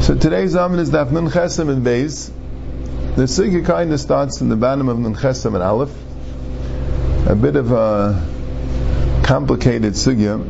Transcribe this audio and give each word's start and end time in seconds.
So 0.00 0.14
today's 0.16 0.56
Amin 0.56 0.80
is 0.80 0.90
Daf 0.90 1.12
Nun 1.12 1.28
Chesem 1.28 1.68
and 1.68 1.84
Beis. 1.84 2.32
The 3.16 3.24
Sugya 3.24 3.64
kind 3.64 3.92
of 3.92 4.00
starts 4.00 4.40
in 4.40 4.48
the 4.48 4.56
bottom 4.56 4.88
of 4.88 4.98
Nun 4.98 5.14
Chesem 5.14 5.54
and 5.54 5.62
Aleph. 5.62 5.94
A 7.28 7.36
bit 7.36 7.54
of 7.54 7.70
a 7.70 8.26
complicated 9.22 9.92
Sugya. 9.92 10.40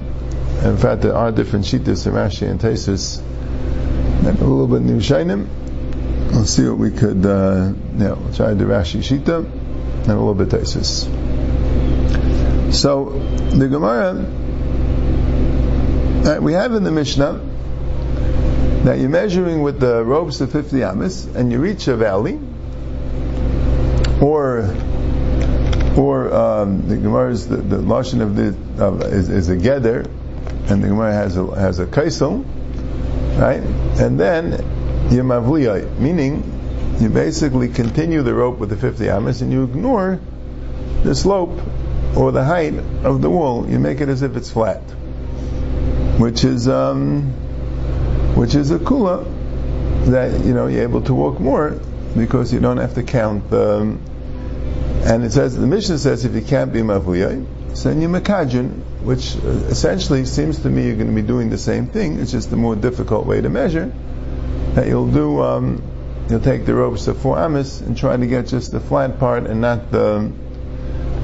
In 0.64 0.76
fact, 0.76 1.02
there 1.02 1.16
are 1.16 1.32
different 1.32 1.64
Shittas, 1.64 2.06
Rashi 2.10 2.48
and 2.48 2.60
Tesis, 2.60 3.18
and 3.18 4.38
a 4.38 4.44
little 4.44 4.68
bit 4.68 4.82
new 4.82 5.00
Shainim. 5.00 5.48
We'll 6.30 6.46
see 6.46 6.68
what 6.68 6.78
we 6.78 6.92
could, 6.92 7.26
uh, 7.26 7.72
yeah, 7.96 8.12
we'll 8.12 8.32
try 8.32 8.54
do 8.54 8.66
Rashi 8.66 9.00
Shita, 9.00 9.44
and 9.44 10.08
a 10.08 10.14
little 10.14 10.34
bit 10.34 10.48
Tesis. 10.50 11.06
So, 12.72 13.10
the 13.50 13.66
Gemara, 13.66 14.14
right, 16.24 16.40
we 16.40 16.52
have 16.52 16.72
in 16.72 16.84
the 16.84 16.92
Mishnah, 16.92 17.49
now 18.84 18.94
you're 18.94 19.10
measuring 19.10 19.60
with 19.60 19.78
the 19.78 20.02
ropes 20.02 20.40
of 20.40 20.52
50 20.52 20.82
amas, 20.82 21.26
and 21.26 21.52
you 21.52 21.58
reach 21.58 21.86
a 21.86 21.96
valley, 21.96 22.40
or 24.22 24.74
or 25.98 26.32
um, 26.32 26.88
the 26.88 26.96
Gemara's 26.96 27.46
the, 27.46 27.56
the 27.56 27.76
lashon 27.76 28.22
of 28.22 28.36
the 28.36 29.08
is, 29.08 29.28
is, 29.28 29.48
a 29.50 29.56
geder, 29.56 30.06
and 30.70 30.82
the 30.82 30.88
Gemara 30.88 31.12
has 31.12 31.36
a 31.36 31.44
has 31.60 31.78
a 31.78 31.84
kaisel, 31.84 32.42
right? 33.38 33.60
And 34.00 34.18
then 34.18 34.52
you 35.12 35.24
mavliyai, 35.24 35.98
meaning 35.98 36.96
you 37.00 37.10
basically 37.10 37.68
continue 37.68 38.22
the 38.22 38.32
rope 38.32 38.58
with 38.58 38.70
the 38.70 38.76
50 38.76 39.10
amas, 39.10 39.42
and 39.42 39.52
you 39.52 39.64
ignore 39.64 40.18
the 41.02 41.14
slope 41.14 41.60
or 42.16 42.32
the 42.32 42.44
height 42.44 42.74
of 43.04 43.20
the 43.20 43.28
wall. 43.28 43.68
You 43.68 43.78
make 43.78 44.00
it 44.00 44.08
as 44.08 44.22
if 44.22 44.38
it's 44.38 44.50
flat, 44.50 44.80
which 46.18 46.44
is. 46.44 46.66
Um, 46.66 47.49
which 48.34 48.54
is 48.54 48.70
a 48.70 48.78
kula 48.78 49.24
that 50.06 50.44
you 50.44 50.54
know 50.54 50.66
you're 50.66 50.82
able 50.82 51.02
to 51.02 51.14
walk 51.14 51.40
more 51.40 51.78
because 52.16 52.52
you 52.52 52.60
don't 52.60 52.78
have 52.78 52.94
to 52.94 53.02
count 53.02 53.50
the. 53.50 53.98
And 55.02 55.24
it 55.24 55.32
says 55.32 55.56
the 55.56 55.66
Mishnah 55.66 55.98
says 55.98 56.24
if 56.24 56.34
you 56.34 56.42
can't 56.42 56.72
be 56.72 56.80
mavuyay, 56.80 57.46
then 57.82 58.02
you 58.02 58.08
makajin, 58.08 58.82
which 59.02 59.36
uh, 59.36 59.48
essentially 59.70 60.24
seems 60.24 60.60
to 60.60 60.68
me 60.68 60.86
you're 60.86 60.96
going 60.96 61.08
to 61.08 61.14
be 61.14 61.26
doing 61.26 61.48
the 61.50 61.58
same 61.58 61.86
thing. 61.86 62.18
It's 62.18 62.32
just 62.32 62.52
a 62.52 62.56
more 62.56 62.76
difficult 62.76 63.26
way 63.26 63.40
to 63.40 63.48
measure. 63.48 63.92
That 64.74 64.86
you'll 64.86 65.10
do, 65.10 65.40
um, 65.42 65.82
you'll 66.28 66.40
take 66.40 66.66
the 66.66 66.74
ropes 66.74 67.06
of 67.08 67.20
four 67.20 67.38
amas 67.38 67.80
and 67.80 67.96
try 67.96 68.16
to 68.16 68.26
get 68.26 68.46
just 68.46 68.72
the 68.72 68.80
flat 68.80 69.18
part 69.18 69.46
and 69.46 69.60
not 69.60 69.90
the, 69.90 70.30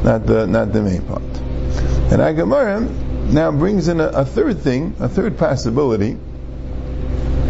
not 0.02 0.26
the, 0.26 0.46
not 0.46 0.72
the 0.72 0.82
main 0.82 1.02
part. 1.02 1.22
And 1.22 2.22
Agamara 2.22 2.88
now 3.32 3.52
brings 3.52 3.88
in 3.88 4.00
a, 4.00 4.06
a 4.08 4.24
third 4.24 4.60
thing, 4.60 4.96
a 4.98 5.08
third 5.08 5.36
possibility 5.38 6.16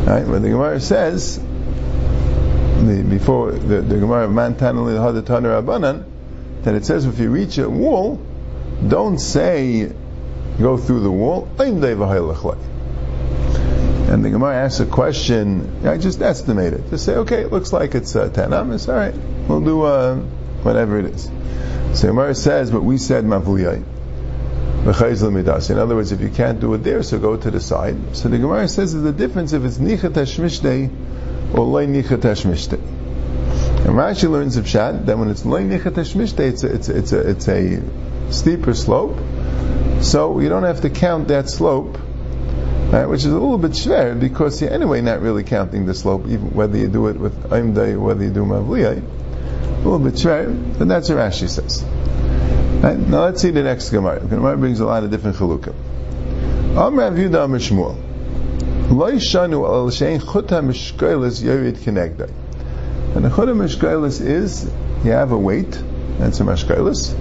Right? 0.06 0.24
When 0.24 0.42
the 0.42 0.50
Gemara 0.50 0.80
says, 0.80 1.38
the, 1.38 3.04
before 3.08 3.50
the, 3.50 3.80
the 3.80 3.98
Gemara 3.98 4.26
of 4.26 4.32
Mantan 4.32 4.76
Rabbanan, 4.76 6.04
that 6.62 6.74
it 6.74 6.84
says 6.86 7.06
if 7.06 7.18
you 7.18 7.30
reach 7.30 7.58
a 7.58 7.68
wall, 7.68 8.24
don't 8.86 9.18
say 9.18 9.92
go 10.60 10.76
through 10.76 11.00
the 11.00 11.10
wall. 11.10 11.48
And 11.58 11.82
the 14.24 14.30
Gemara 14.30 14.54
asks 14.54 14.78
a 14.78 14.86
question, 14.86 15.84
I 15.84 15.98
just 15.98 16.22
estimate 16.22 16.72
it. 16.72 16.88
Just 16.90 17.04
say, 17.04 17.16
okay, 17.16 17.40
it 17.42 17.50
looks 17.50 17.72
like 17.72 17.96
it's 17.96 18.14
uh, 18.14 18.28
10 18.28 18.52
amas, 18.52 18.88
alright, 18.88 19.16
we'll 19.48 19.60
do 19.60 19.82
uh, 19.82 20.16
whatever 20.62 21.00
it 21.00 21.06
is. 21.06 21.24
So 21.98 22.06
Gemara 22.08 22.36
says, 22.36 22.70
but 22.70 22.84
we 22.84 22.98
said 22.98 23.24
mavuyai. 23.24 23.82
In 24.86 25.78
other 25.78 25.96
words, 25.96 26.12
if 26.12 26.20
you 26.20 26.28
can't 26.28 26.60
do 26.60 26.72
it 26.74 26.78
there, 26.78 27.02
so 27.02 27.18
go 27.18 27.36
to 27.36 27.50
the 27.50 27.58
side. 27.58 28.16
So 28.16 28.28
the 28.28 28.38
Gemara 28.38 28.68
says 28.68 28.92
there's 28.92 29.04
a 29.04 29.12
difference 29.12 29.52
if 29.52 29.64
it's 29.64 29.78
nichat 29.78 30.12
hashmishtei 30.12 31.54
or 31.58 31.64
loy 31.64 31.88
nichat 31.88 32.20
hashmishtei. 32.20 32.78
And 32.78 33.94
Rashi 33.96 34.30
learns 34.30 34.56
of 34.56 34.68
Shat 34.68 35.06
that 35.06 35.18
when 35.18 35.28
it's 35.28 35.44
loy 35.44 35.64
nichat 35.64 35.94
hashmishtei, 35.94 36.50
it's 36.50 36.62
a, 36.62 36.72
it's 36.72 36.88
a, 36.88 36.98
it's 36.98 37.12
a, 37.12 37.30
it's 37.30 37.48
a 37.48 38.32
steeper 38.32 38.74
slope. 38.74 39.18
So 40.02 40.38
you 40.38 40.48
don't 40.48 40.62
have 40.62 40.82
to 40.82 40.90
count 40.90 41.28
that 41.28 41.48
slope, 41.48 41.98
right, 42.92 43.06
which 43.06 43.20
is 43.20 43.26
a 43.26 43.32
little 43.32 43.58
bit 43.58 43.72
shver 43.72 44.18
because 44.20 44.62
you're 44.62 44.70
anyway 44.70 45.00
not 45.00 45.20
really 45.20 45.42
counting 45.42 45.86
the 45.86 45.94
slope, 45.94 46.26
even 46.26 46.54
whether 46.54 46.78
you 46.78 46.86
do 46.86 47.08
it 47.08 47.16
with 47.16 47.34
Aimdai 47.50 47.94
or 47.94 48.00
whether 48.00 48.22
you 48.22 48.30
do 48.30 48.44
Mavliyai. 48.44 49.02
A 49.02 49.76
little 49.78 49.98
bit 49.98 50.14
shver, 50.14 50.78
but 50.78 50.86
that's 50.86 51.08
what 51.08 51.18
Rashi 51.18 51.48
says. 51.48 51.84
Right? 52.86 52.96
Now 52.96 53.24
let's 53.24 53.42
see 53.42 53.50
the 53.50 53.64
next 53.64 53.90
Gemara. 53.90 54.20
The 54.20 54.36
Gemara 54.36 54.56
brings 54.56 54.78
a 54.78 54.86
lot 54.86 55.02
of 55.02 55.10
different 55.10 55.38
chalukim. 55.38 55.74
Am 56.76 56.96
Rav 56.96 57.14
Yudah 57.14 57.42
Amr. 57.42 57.58
Lo 58.94 59.10
yishanu 59.10 59.66
al 59.66 59.90
shein 59.90 60.20
chuta 60.20 60.62
mishkoilis 60.62 61.42
yorid 61.42 61.78
kinegdai. 61.78 62.30
And 63.16 63.24
the 63.24 63.28
chuta 63.28 63.56
mishkoilis 63.56 64.24
is, 64.24 64.70
you 65.04 65.10
have 65.10 65.32
a 65.32 65.36
weight, 65.36 65.72
that's 66.18 66.38
a 66.38 66.44
mishkoilis, 66.44 67.12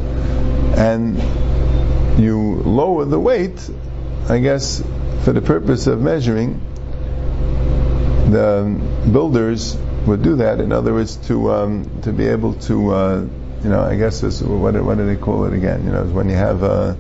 and 0.78 1.18
you 2.20 2.62
lower 2.64 3.06
the 3.06 3.20
weight, 3.20 3.68
I 4.30 4.38
guess, 4.38 4.84
for 5.24 5.34
the 5.34 5.42
purpose 5.42 5.88
of 5.88 6.00
measuring, 6.00 6.62
the 8.30 8.80
builders 9.12 9.76
would 10.06 10.22
do 10.22 10.36
that. 10.36 10.60
In 10.60 10.72
other 10.72 10.94
words, 10.94 11.16
to 11.28 11.52
um, 11.52 12.02
to 12.04 12.14
be 12.14 12.28
able 12.28 12.54
to 12.54 12.94
uh, 12.94 13.26
you 13.66 13.72
know, 13.72 13.82
I 13.82 13.96
guess 13.96 14.22
this, 14.22 14.44
what, 14.44 14.76
what 14.76 14.96
do 15.00 15.08
they 15.08 15.16
call 15.16 15.46
it 15.46 15.54
again? 15.54 15.86
You 15.86 15.92
know, 15.92 16.04
when 16.04 16.30
you 16.30 16.36
have, 16.36 16.62
a 16.62 16.96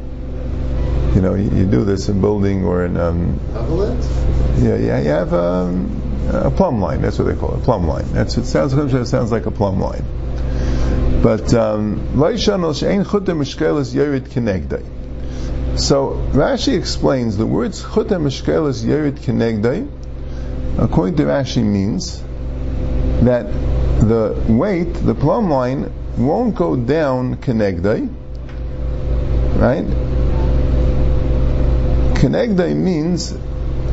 you 1.13 1.21
know, 1.21 1.35
you, 1.35 1.43
you, 1.51 1.65
do 1.67 1.85
this 1.85 2.09
in 2.09 2.19
building 2.21 2.65
or 2.65 2.83
in, 2.85 2.97
um, 2.97 3.39
yeah, 4.57 4.75
yeah, 4.75 4.99
you 4.99 5.09
have 5.09 5.31
um, 5.31 6.27
a 6.33 6.49
plumb 6.49 6.81
line. 6.81 7.03
That's 7.03 7.19
what 7.19 7.25
they 7.25 7.35
call 7.35 7.55
it, 7.55 7.63
plumb 7.63 7.87
line. 7.87 8.11
That's 8.13 8.35
it 8.37 8.47
sounds. 8.47 8.73
It 8.73 9.05
sounds 9.05 9.31
like 9.31 9.45
a 9.45 9.51
plumb 9.51 9.79
line. 9.79 10.03
But 11.21 11.53
um, 11.53 12.01
so 12.17 12.23
Rashi 16.33 16.77
explains 16.79 17.37
the 17.37 17.45
words 17.45 17.83
chuta 17.83 18.17
mishkelis 18.17 18.83
yerid 18.83 19.19
kinegdai. 19.19 19.87
According 20.79 21.17
to 21.17 21.25
Rashi, 21.25 21.63
means 21.63 22.23
that 23.23 23.51
the 24.01 24.43
weight, 24.47 24.95
the 24.95 25.13
plumb 25.13 25.51
line, 25.51 25.91
won't 26.17 26.55
go 26.55 26.75
down 26.75 27.37
Kenegdai, 27.37 28.09
right? 29.57 29.85
Kenegdai 32.15 32.75
means 32.75 33.35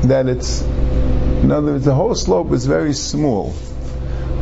that 0.03 0.29
it's, 0.29 0.63
in 0.63 1.51
other 1.51 1.73
words, 1.73 1.85
the 1.85 1.95
whole 1.95 2.15
slope 2.15 2.53
is 2.53 2.67
very 2.67 2.93
small. 2.93 3.53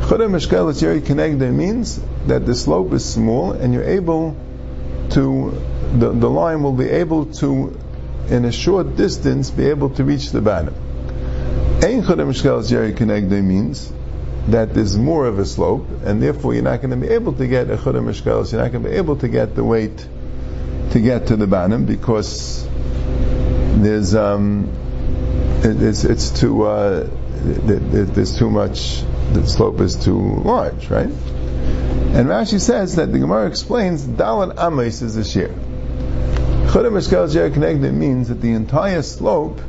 Chodah 0.02 0.28
Meshkelet 0.28 0.80
Yeri 0.82 1.00
Kenegdai 1.00 1.52
means 1.52 2.00
that 2.26 2.44
the 2.44 2.54
slope 2.54 2.92
is 2.92 3.04
small 3.04 3.52
and 3.52 3.72
you're 3.72 3.84
able 3.84 4.36
to, 5.10 5.50
the, 5.94 6.12
the 6.12 6.28
line 6.28 6.62
will 6.62 6.72
be 6.72 6.88
able 6.88 7.26
to, 7.26 7.78
in 8.28 8.44
a 8.44 8.52
short 8.52 8.96
distance, 8.96 9.50
be 9.50 9.66
able 9.66 9.90
to 9.90 10.04
reach 10.04 10.30
the 10.30 10.40
bottom. 10.40 10.74
Ein 11.82 12.02
Chodah 12.02 12.26
Meshkelet 12.26 12.70
Yeri 12.70 12.92
Kenegdai 12.92 13.42
means 13.42 13.90
that 14.48 14.74
there's 14.74 14.96
more 14.96 15.26
of 15.26 15.38
a 15.38 15.44
slope, 15.44 15.86
and 16.04 16.22
therefore 16.22 16.54
you're 16.54 16.62
not 16.62 16.80
going 16.80 16.90
to 16.90 16.96
be 16.96 17.12
able 17.12 17.32
to 17.34 17.46
get 17.46 17.70
a 17.70 17.76
chudam 17.76 18.04
mishkalos, 18.04 18.52
you're 18.52 18.62
not 18.62 18.72
going 18.72 18.84
to 18.84 18.90
be 18.90 18.96
able 18.96 19.16
to 19.16 19.28
get 19.28 19.54
the 19.54 19.62
weight 19.62 20.06
to 20.90 21.00
get 21.00 21.28
to 21.28 21.36
the 21.36 21.46
bottom 21.46 21.84
because 21.86 22.66
there's 23.82 24.14
um, 24.14 24.68
it, 25.62 25.80
it's 25.82 26.04
it's 26.04 26.30
too 26.40 26.62
uh, 26.62 27.08
there's 27.42 28.36
too 28.38 28.50
much 28.50 29.02
the 29.32 29.46
slope 29.46 29.80
is 29.80 29.96
too 29.96 30.18
large, 30.18 30.90
right? 30.90 31.06
And 31.06 32.26
Rashi 32.28 32.60
says 32.60 32.96
that 32.96 33.12
the 33.12 33.18
Gemara 33.20 33.46
explains 33.46 34.04
Dalan 34.04 34.58
Amos 34.58 35.00
is 35.02 35.14
this 35.14 35.30
shear. 35.30 35.48
Chudam 35.48 36.92
mishkalos 36.94 37.34
yer 37.34 37.92
means 37.92 38.28
that 38.28 38.40
the 38.40 38.52
entire 38.52 39.02
slope 39.02 39.60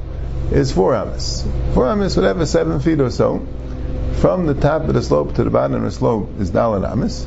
is 0.52 0.72
four 0.72 0.96
amas. 0.96 1.48
Four 1.74 1.88
amas, 1.88 2.16
whatever, 2.16 2.46
seven 2.46 2.80
feet 2.80 3.00
or 3.00 3.12
so 3.12 3.46
from 4.20 4.46
the 4.46 4.54
top 4.54 4.84
of 4.84 4.94
the 4.94 5.02
slope 5.02 5.36
to 5.36 5.44
the 5.44 5.50
bottom 5.50 5.76
of 5.76 5.84
the 5.84 5.92
slope 5.92 6.30
is 6.40 6.52
Dalit 6.52 6.90
Amis. 6.90 7.26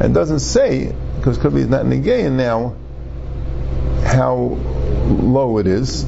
And 0.00 0.14
doesn't 0.14 0.40
say, 0.40 0.94
because 1.16 1.38
could 1.38 1.54
is 1.54 1.68
not 1.68 1.84
negating 1.84 2.32
now, 2.32 2.74
how 4.04 4.58
low 5.06 5.58
it 5.58 5.66
is. 5.66 6.06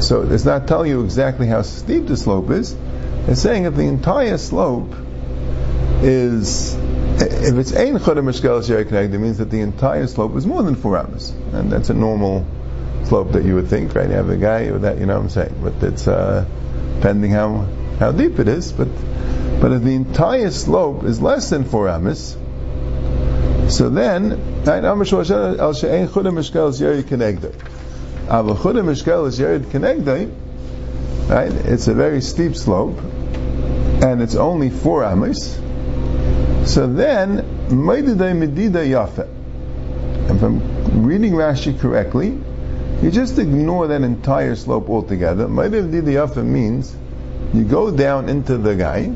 So 0.00 0.22
it's 0.22 0.44
not 0.44 0.66
telling 0.66 0.90
you 0.90 1.04
exactly 1.04 1.46
how 1.46 1.62
steep 1.62 2.06
the 2.06 2.16
slope 2.16 2.50
is. 2.50 2.74
It's 3.26 3.40
saying 3.40 3.64
if 3.64 3.74
the 3.74 3.82
entire 3.82 4.38
slope 4.38 4.92
is, 6.02 6.74
if 6.74 7.54
it's 7.54 7.74
ein 7.74 7.94
chodem 7.98 8.24
mishkel 8.24 9.12
it 9.12 9.18
means 9.18 9.38
that 9.38 9.50
the 9.50 9.60
entire 9.60 10.06
slope 10.06 10.36
is 10.36 10.46
more 10.46 10.62
than 10.62 10.74
four 10.74 10.98
amas. 10.98 11.30
And 11.52 11.70
that's 11.70 11.90
a 11.90 11.94
normal 11.94 12.46
slope 13.04 13.32
that 13.32 13.44
you 13.44 13.54
would 13.54 13.68
think, 13.68 13.94
right? 13.94 14.08
You 14.08 14.16
have 14.16 14.30
a 14.30 14.36
guy 14.36 14.70
with 14.70 14.82
that, 14.82 14.98
you 14.98 15.06
know 15.06 15.14
what 15.14 15.22
I'm 15.22 15.28
saying? 15.30 15.54
But 15.62 15.82
it's, 15.82 16.08
uh, 16.08 16.44
depending 16.96 17.30
how, 17.30 17.66
how 17.98 18.12
deep 18.12 18.38
it 18.38 18.48
is, 18.48 18.72
but 18.72 18.88
but 19.60 19.72
if 19.72 19.82
the 19.82 19.94
entire 19.94 20.50
slope 20.50 21.04
is 21.04 21.20
less 21.22 21.50
than 21.50 21.64
four 21.64 21.88
amis, 21.88 22.36
so 23.68 23.88
then, 23.88 24.62
right, 31.28 31.52
it's 31.66 31.88
a 31.88 31.94
very 31.94 32.20
steep 32.20 32.56
slope, 32.56 32.98
and 34.02 34.20
it's 34.20 34.34
only 34.34 34.70
four 34.70 35.02
amis, 35.04 35.58
so 36.64 36.86
then. 36.86 37.44
If 40.26 40.42
I'm 40.42 41.06
reading 41.06 41.32
Rashi 41.32 41.78
correctly, 41.78 42.38
you 43.02 43.10
just 43.10 43.38
ignore 43.38 43.86
that 43.88 44.02
entire 44.02 44.54
slope 44.56 44.88
altogether. 44.90 45.48
Medida 45.48 46.02
Yafe 46.02 46.44
means 46.44 46.94
you 47.54 47.64
go 47.64 47.90
down 47.90 48.28
into 48.28 48.58
the 48.58 48.74
guy, 48.74 49.14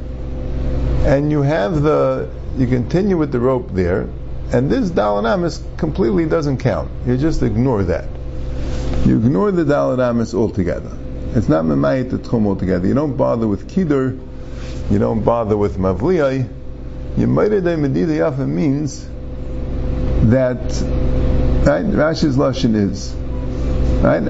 and 1.05 1.31
you 1.31 1.43
have 1.43 1.83
the, 1.83 2.31
you 2.57 2.67
continue 2.69 3.17
with 3.17 3.33
the 3.33 3.41
rope 3.41 3.71
there, 3.73 4.09
and 4.53 4.71
this 4.71 4.91
Dalanamis 4.91 5.61
completely 5.77 6.27
doesn't 6.27 6.59
count. 6.59 6.91
You 7.05 7.17
just 7.17 7.43
ignore 7.43 7.83
that. 7.85 8.09
You 9.05 9.19
ignore 9.19 9.51
the 9.51 9.65
Dalanamis 9.65 10.35
altogether. 10.35 10.97
It's 11.35 11.49
not 11.49 11.65
Memayit 11.65 12.11
Tchum 12.11 12.47
altogether. 12.47 12.87
You 12.87 12.95
don't 12.95 13.17
bother 13.17 13.49
with 13.49 13.69
Kidur, 13.69 14.19
you 14.91 14.99
don't 14.99 15.25
bother 15.25 15.57
with 15.57 15.77
Mavliyai. 15.77 16.49
Yemayredei 17.17 17.79
Medida 17.79 18.13
Yafa 18.13 18.47
means 18.47 19.05
that, 20.31 20.61
right, 21.67 21.85
Rashi's 21.85 22.37
Lashon 22.37 22.77
is, 22.77 23.13
right, 24.03 24.23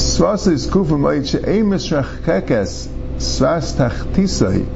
She'ei 0.00 1.62
misrach 1.62 2.22
svas 3.18 3.76
tachtisai 3.76 4.66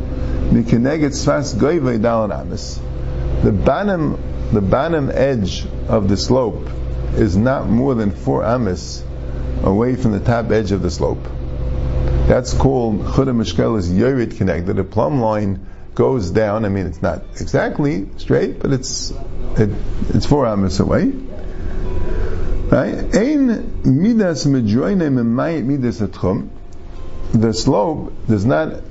mikeneget 0.52 1.14
svas 1.14 1.54
goivei 1.54 1.98
amis. 2.30 2.78
The 3.42 3.50
bottom, 3.52 4.18
the 4.52 4.60
bottom 4.60 5.10
edge 5.10 5.66
of 5.88 6.08
the 6.08 6.16
slope 6.18 6.68
is 7.14 7.36
not 7.36 7.68
more 7.68 7.94
than 7.94 8.10
four 8.10 8.44
amis 8.44 9.02
away 9.62 9.96
from 9.96 10.12
the 10.12 10.20
top 10.20 10.50
edge 10.50 10.72
of 10.72 10.82
the 10.82 10.90
slope. 10.90 11.24
That's 12.28 12.52
called 12.52 13.00
chudah 13.00 13.34
mishkelis 13.34 13.90
yorid 13.90 14.36
connected. 14.36 14.76
The 14.76 14.84
plumb 14.84 15.20
line 15.20 15.66
goes 15.94 16.30
down. 16.30 16.66
I 16.66 16.68
mean, 16.68 16.86
it's 16.86 17.00
not 17.00 17.22
exactly 17.40 18.08
straight, 18.18 18.58
but 18.58 18.72
it's 18.72 19.10
it, 19.56 19.70
it's 20.10 20.26
four 20.26 20.46
amis 20.46 20.80
away. 20.80 21.12
Right? 22.74 23.08
The 27.32 27.52
slope 27.52 28.12
does 28.26 28.44
not 28.44 28.82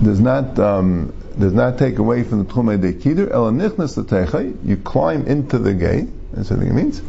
does 0.00 0.20
not 0.20 0.58
um, 0.60 1.12
does 1.36 1.52
not 1.52 1.76
take 1.76 1.98
away 1.98 2.22
from 2.22 2.38
the 2.38 2.44
tchum 2.44 2.80
de 2.80 2.92
kider. 2.92 3.32
El 3.32 3.50
nichnas. 3.50 4.64
You 4.64 4.76
climb 4.76 5.26
into 5.26 5.58
the 5.58 5.74
gate. 5.74 6.08
That's 6.32 6.50
what 6.50 6.60
it 6.60 6.72
means. 6.72 7.00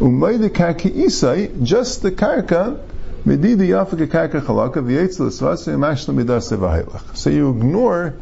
Umayde 0.00 0.48
karka 0.48 0.90
isai. 0.90 1.62
Just 1.62 2.02
the 2.02 2.10
karka. 2.10 2.80
Medidi 3.24 3.68
yafik 3.68 4.08
karka 4.08 4.40
chalaka 4.40 4.82
v'yetz 4.82 5.20
l'svasi 5.20 5.76
mashla 5.76 6.12
midas 6.16 6.50
v'haylach. 6.50 7.16
So 7.16 7.30
you 7.30 7.50
ignore. 7.50 8.16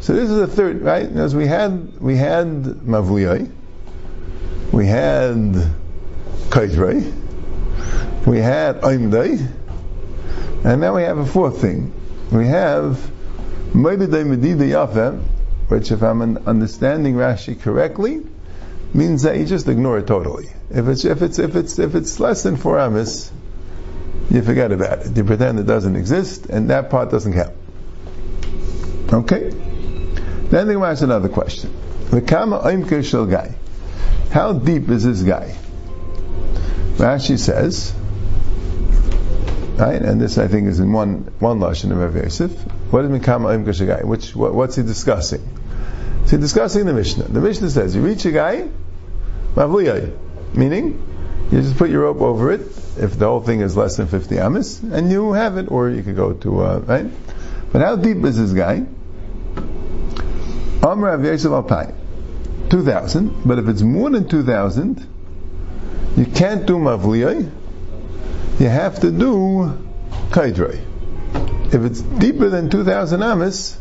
So 0.00 0.12
this 0.12 0.28
is 0.28 0.36
the 0.36 0.46
third, 0.46 0.82
right? 0.82 1.10
As 1.10 1.34
we 1.34 1.46
had, 1.46 1.98
we 1.98 2.16
had 2.16 2.46
mavliyai, 2.46 3.50
we 4.70 4.84
had 4.86 5.72
Kaitrei. 6.48 8.26
We 8.26 8.38
had 8.38 8.80
Oimdei. 8.80 9.56
And 10.64 10.80
now 10.80 10.96
we 10.96 11.02
have 11.02 11.18
a 11.18 11.26
fourth 11.26 11.60
thing. 11.60 11.92
We 12.30 12.46
have 12.48 13.10
Moedidei 13.72 14.26
Medida 14.26 14.64
Yafeh, 14.64 15.22
which 15.68 15.90
if 15.90 16.02
I'm 16.02 16.20
understanding 16.46 17.14
Rashi 17.14 17.60
correctly, 17.60 18.22
means 18.92 19.22
that 19.22 19.36
you 19.38 19.46
just 19.46 19.68
ignore 19.68 19.98
it 19.98 20.06
totally. 20.06 20.48
If 20.70 20.88
it's, 20.88 21.04
if 21.04 21.22
it's, 21.22 21.38
if 21.38 21.56
it's, 21.56 21.78
if 21.78 21.94
it's 21.94 22.20
less 22.20 22.42
than 22.42 22.56
four 22.56 22.78
amis, 22.78 23.32
you 24.30 24.42
forget 24.42 24.72
about 24.72 25.06
it. 25.06 25.16
You 25.16 25.24
pretend 25.24 25.58
it 25.58 25.66
doesn't 25.66 25.96
exist, 25.96 26.46
and 26.46 26.70
that 26.70 26.90
part 26.90 27.10
doesn't 27.10 27.32
count. 27.32 27.54
Okay? 29.12 29.50
Then 30.50 30.66
the 30.66 30.74
Gemara 30.74 30.96
another 31.00 31.28
question. 31.28 31.72
The 32.10 32.20
Kama 32.20 32.60
Guy. 33.30 33.54
How 34.30 34.52
deep 34.52 34.88
is 34.88 35.04
this 35.04 35.22
guy? 35.22 35.56
Rashi 37.00 37.38
says, 37.38 37.94
right, 39.78 40.02
and 40.02 40.20
this 40.20 40.36
I 40.36 40.48
think 40.48 40.68
is 40.68 40.80
in 40.80 40.92
one 40.92 41.32
one 41.38 41.58
lashon 41.58 41.92
of 41.92 41.96
Rav 41.96 42.14
Yosef. 42.14 42.52
What 42.92 43.06
is 43.06 43.10
mikama 43.10 43.54
im 43.54 43.64
kashagai? 43.64 44.04
Which 44.04 44.36
what, 44.36 44.52
what's 44.54 44.76
he 44.76 44.82
discussing? 44.82 45.40
So 46.26 46.36
he's 46.36 46.40
discussing 46.40 46.84
the 46.84 46.92
Mishnah. 46.92 47.24
The 47.24 47.40
Mishnah 47.40 47.70
says 47.70 47.96
you 47.96 48.02
reach 48.02 48.26
a 48.26 48.32
guy, 48.32 48.68
meaning 50.54 51.02
you 51.50 51.62
just 51.62 51.78
put 51.78 51.88
your 51.88 52.02
rope 52.02 52.20
over 52.20 52.52
it 52.52 52.60
if 52.98 53.18
the 53.18 53.26
whole 53.26 53.40
thing 53.40 53.62
is 53.62 53.74
less 53.78 53.96
than 53.96 54.06
fifty 54.06 54.38
amis, 54.38 54.82
and 54.82 55.10
you 55.10 55.32
have 55.32 55.56
it, 55.56 55.70
or 55.70 55.88
you 55.88 56.02
could 56.02 56.16
go 56.16 56.34
to 56.34 56.60
uh, 56.60 56.78
right. 56.80 57.06
But 57.72 57.80
how 57.80 57.96
deep 57.96 58.22
is 58.24 58.36
this 58.36 58.52
guy? 58.52 58.84
Amr 60.86 61.06
Rav 61.06 61.24
Yosef 61.24 61.66
two 62.68 62.84
thousand. 62.84 63.42
But 63.46 63.58
if 63.58 63.68
it's 63.68 63.80
more 63.80 64.10
than 64.10 64.28
two 64.28 64.42
thousand 64.42 65.06
you 66.16 66.26
can't 66.26 66.66
do 66.66 66.76
mavliyai, 66.76 67.50
you 68.58 68.68
have 68.68 69.00
to 69.00 69.10
do 69.10 69.78
kaidrei. 70.30 70.86
If 71.72 71.82
it's 71.82 72.00
deeper 72.00 72.48
than 72.48 72.68
2,000 72.68 73.22
amis, 73.22 73.78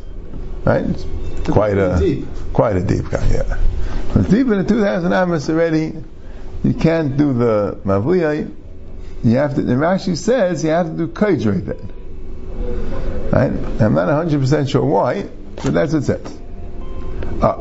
right, 0.64 0.86
it's 0.86 1.50
quite 1.50 1.78
a, 1.78 1.98
deep. 2.00 2.26
quite 2.54 2.76
a 2.76 2.84
deep 2.84 3.10
guy, 3.10 3.28
yeah. 3.32 3.60
If 4.10 4.16
it's 4.18 4.30
deeper 4.30 4.56
than 4.56 4.68
2,000 4.68 5.12
amis 5.12 5.50
already, 5.50 5.96
you 6.64 6.74
can't 6.74 7.18
do 7.18 7.34
the 7.34 7.80
mavliyai, 7.84 8.54
you 9.24 9.38
have 9.38 9.56
to, 9.56 9.62
and 9.62 9.70
Rashi 9.70 10.16
says 10.16 10.64
you 10.64 10.70
have 10.70 10.88
to 10.88 10.94
do 10.94 11.08
kaidrei 11.08 11.66
then. 11.66 11.94
Right? 13.32 13.52
I'm 13.82 13.94
not 13.94 14.08
100% 14.08 14.70
sure 14.70 14.86
why, 14.86 15.24
but 15.56 15.74
that's 15.74 15.94
what 15.94 16.04
it 16.04 16.06
says. 16.06 16.40
Ah. 17.42 17.60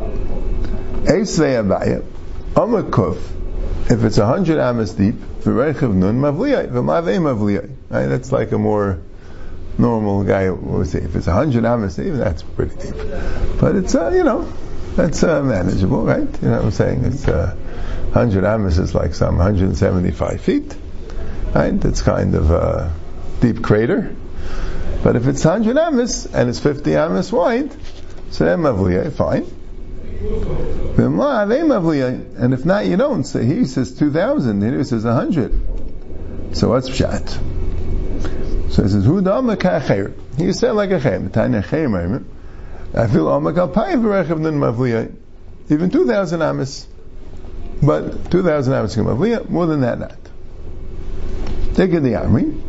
Abaya, 1.09 2.03
Omakuf, 2.55 3.19
if 3.90 4.05
it's 4.05 4.19
a 4.19 4.26
hundred 4.26 4.58
amas 4.58 4.93
deep, 4.93 5.14
v'reichav 5.14 5.94
nun 5.94 6.20
mavliyai, 6.20 6.69
v'mavei 6.70 7.19
mavliyai. 7.19 7.70
Right? 7.88 8.06
That's 8.06 8.31
like 8.31 8.52
a 8.52 8.58
more 8.58 9.00
normal 9.79 10.25
guy 10.25 10.50
would 10.50 10.87
say. 10.88 11.00
If 11.00 11.17
it's 11.17 11.26
a 11.26 11.32
hundred 11.32 11.64
amas 11.64 11.96
deep, 11.96 12.14
that's 12.14 12.43
pretty 12.43 12.76
deep. 12.76 12.96
But 13.61 13.76
it's, 13.76 13.94
uh, 13.94 14.11
you 14.11 14.25
know, 14.25 14.52
that's 14.94 15.23
uh, 15.23 15.43
manageable, 15.43 16.05
right? 16.05 16.43
You 16.43 16.49
know 16.49 16.56
what 16.56 16.64
I'm 16.64 16.70
saying? 16.70 17.05
It's 17.05 17.26
uh, 17.26 17.56
100 18.12 18.44
amas 18.44 18.79
is 18.79 18.94
like 18.94 19.14
some 19.14 19.38
175 19.38 20.40
feet, 20.40 20.76
right? 21.55 21.85
It's 21.85 22.02
kind 22.02 22.35
of 22.35 22.50
a 22.50 22.93
deep 23.40 23.62
crater. 23.62 24.14
But 25.02 25.17
if 25.17 25.26
it's 25.26 25.44
100 25.44 25.78
amas 25.78 26.26
and 26.26 26.49
it's 26.50 26.59
50 26.59 26.97
amas 26.97 27.33
wide, 27.33 27.71
so 28.30 28.45
then 28.45 28.61
mavliyai, 28.61 29.12
fine. 29.12 29.47
And 30.99 32.55
if 32.55 32.65
not, 32.65 32.87
you 32.87 32.97
don't. 32.97 33.25
So 33.25 33.41
he 33.41 33.65
says 33.65 33.97
2,000, 33.97 34.62
here 34.62 34.79
he 34.79 34.85
says 34.85 35.05
100. 35.05 36.57
So 36.57 36.71
what's 36.71 36.88
pshat? 36.88 37.29
So 38.73 38.83
he 38.83 38.88
says, 38.88 39.05
Who 39.05 39.19
He 40.37 40.53
said 40.53 40.73
like 40.73 40.91
a 40.91 40.99
chayim. 40.99 41.33
Tanya 41.33 41.62
chayim, 41.62 42.25
I 42.95 43.07
feel 43.07 43.27
amak 43.27 43.73
payim 43.73 44.03
v'rechav 44.03 44.38
nun 44.41 44.59
mavliyah. 44.59 45.15
Even 45.71 45.91
2,000 45.91 46.43
amis. 46.43 46.87
But 47.83 48.31
2,000 48.31 48.73
amis 48.73 48.95
can 48.95 49.05
mavliyah, 49.05 49.49
more 49.49 49.67
than 49.67 49.81
that 49.83 49.99
not. 49.99 50.17
Take 51.75 51.93
it 51.93 52.00
the 52.00 52.15
Amri. 52.15 52.62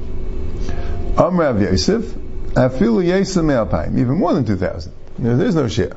Amrav 1.15 1.62
Yosef, 1.62 2.15
I 2.55 2.69
feel 2.69 3.01
Yosef 3.01 3.43
me'alpayim. 3.43 3.98
Even 3.98 4.17
more 4.17 4.34
than 4.34 4.46
2,000. 4.46 4.93
There's 5.17 5.55
no 5.55 5.67
share. 5.67 5.96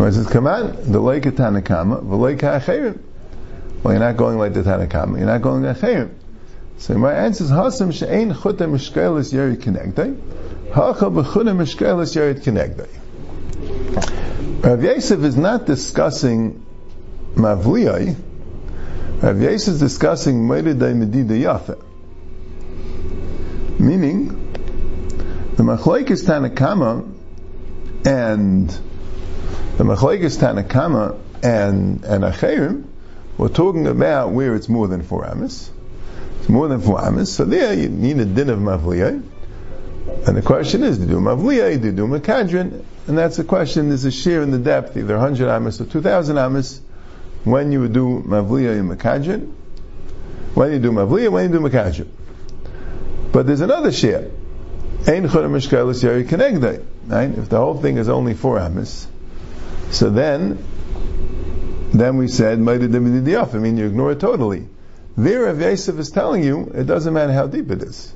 Where 0.00 0.08
it 0.08 0.14
says, 0.14 0.28
come 0.28 0.46
on, 0.46 0.90
the 0.90 0.98
lake 0.98 1.26
of 1.26 1.34
Tanakama, 1.34 2.00
the 2.00 2.16
lake 2.16 2.40
Well, 2.40 3.92
you're 3.92 3.98
not 4.00 4.16
going 4.16 4.38
like 4.38 4.54
the 4.54 4.62
Tanakama, 4.62 5.18
you're 5.18 5.26
not 5.26 5.42
going 5.42 5.62
like 5.62 5.76
Achirim. 5.76 6.14
So 6.78 6.96
my 6.96 7.12
answer 7.12 7.44
is, 7.44 7.50
Hasam 7.50 7.92
she'ein 7.92 8.32
chutta 8.32 8.64
mishkelis 8.64 9.30
yerid 9.30 9.58
kenegdai, 9.58 10.18
hacha 10.72 11.10
b'chutta 11.10 11.54
mishkelis 11.54 12.16
yerid 12.16 12.42
kenegdai. 12.42 12.88
Rav 14.64 14.82
Yosef 14.82 15.22
is 15.22 15.36
not 15.36 15.66
discussing 15.66 16.64
Mavliyai, 17.34 18.16
Rav 19.22 19.38
Yosef 19.38 19.74
is 19.74 19.80
discussing 19.80 20.48
Meridai 20.48 20.96
Medida 20.96 21.34
Yafe. 21.34 21.78
Meaning, 23.78 24.28
the 25.56 25.62
Machlaik 25.62 26.10
is 26.10 26.24
Tanakama 26.24 27.06
and 28.06 28.80
the 29.80 29.86
Machlekes 29.86 30.36
Tanakama 30.36 31.18
and 31.42 32.04
and 32.04 32.22
Acherim, 32.22 32.84
we're 33.38 33.48
talking 33.48 33.86
about 33.86 34.30
where 34.30 34.54
it's 34.54 34.68
more 34.68 34.86
than 34.86 35.02
four 35.02 35.26
amis. 35.26 35.70
It's 36.38 36.50
more 36.50 36.68
than 36.68 36.82
four 36.82 37.02
amis. 37.02 37.32
So 37.32 37.46
there 37.46 37.72
you 37.72 37.88
need 37.88 38.18
a 38.18 38.26
din 38.26 38.50
of 38.50 38.58
mavliyah. 38.58 39.22
And 40.26 40.36
the 40.36 40.42
question 40.42 40.82
is, 40.82 40.98
do 40.98 41.04
you 41.04 41.08
do 41.12 41.20
mavliyah, 41.20 41.80
do 41.80 41.86
you 41.86 41.92
do 41.92 42.06
makadrin? 42.06 42.84
And 43.06 43.16
that's 43.16 43.38
the 43.38 43.44
question, 43.44 43.88
there's 43.88 44.04
a 44.04 44.10
share 44.10 44.42
in 44.42 44.50
the 44.50 44.58
depth, 44.58 44.98
either 44.98 45.16
100 45.16 45.48
amis 45.48 45.80
or 45.80 45.86
2,000 45.86 46.36
amis, 46.36 46.82
when 47.44 47.72
you 47.72 47.80
would 47.80 47.94
do 47.94 48.22
mavliyah 48.26 48.78
and 48.78 48.90
makadrin, 48.90 49.50
when 50.52 50.72
you 50.72 50.78
do 50.78 50.92
mavliyah, 50.92 51.30
when 51.30 51.50
you 51.50 51.58
do 51.58 51.64
makadrin. 51.66 52.08
But 53.32 53.46
there's 53.46 53.62
another 53.62 53.92
share. 53.92 54.30
Ein 55.08 55.26
Chura 55.26 55.48
Mishkelis 55.48 56.02
Yeri 56.02 56.24
Kenegdai. 56.24 56.84
Right? 57.06 57.30
If 57.30 57.48
the 57.48 57.56
whole 57.56 57.80
thing 57.80 57.96
is 57.96 58.10
only 58.10 58.34
four 58.34 58.58
amis, 58.58 59.06
so 59.90 60.10
then, 60.10 60.64
then 61.92 62.16
we 62.16 62.28
said, 62.28 62.58
I 62.58 62.62
mean, 62.62 63.76
you 63.76 63.86
ignore 63.86 64.12
it 64.12 64.20
totally. 64.20 64.68
There, 65.16 65.42
Rav 65.42 65.60
Yosef 65.60 65.98
is 65.98 66.10
telling 66.10 66.44
you, 66.44 66.70
it 66.74 66.84
doesn't 66.84 67.12
matter 67.12 67.32
how 67.32 67.46
deep 67.46 67.70
it 67.70 67.82
is. 67.82 68.14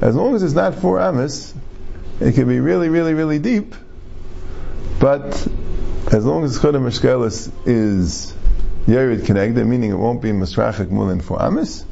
As 0.00 0.14
long 0.14 0.34
as 0.34 0.42
it's 0.42 0.54
not 0.54 0.74
four 0.74 1.00
amis, 1.00 1.54
it 2.20 2.34
can 2.34 2.48
be 2.48 2.60
really, 2.60 2.88
really, 2.88 3.14
really 3.14 3.38
deep, 3.38 3.74
but 4.98 5.24
as 6.12 6.24
long 6.24 6.44
as 6.44 6.58
Chura 6.58 6.80
Mishkelis 6.80 7.50
is 7.66 8.34
Yerid 8.86 9.20
Kenegda, 9.20 9.66
meaning 9.66 9.90
it 9.90 9.96
won't 9.96 10.20
be 10.20 10.30
Masrachik 10.30 10.90
more 10.90 11.06
than 11.06 11.20
four 11.20 11.40
amis, 11.40 11.84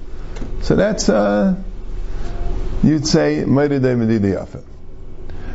so 0.63 0.77
that's, 0.77 1.09
uh, 1.09 1.55
you'd 2.83 3.07
say, 3.07 3.45
Maida 3.45 3.79
de 3.79 3.97
Medida 3.97 4.29
Yafa. 4.29 4.63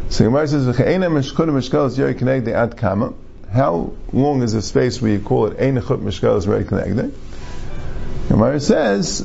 So 0.10 0.24
Gemara 0.24 0.48
says, 0.48 0.66
Chura 0.66 1.10
Mishkelis 1.10 1.98
Yerid 1.98 2.20
Kenegda 2.20 2.54
ad 2.54 2.78
kama. 2.78 3.14
How 3.52 3.94
long 4.14 4.44
is 4.44 4.54
the 4.54 4.62
space 4.62 5.02
where 5.02 5.12
you 5.12 5.20
call 5.20 5.48
it 5.48 5.60
Ein 5.60 5.76
Chut 5.76 6.00
Mishkelis 6.02 6.46
Yerid 6.46 6.66
Kenegda? 6.66 7.12
Gemara 8.28 8.60
says, 8.60 9.22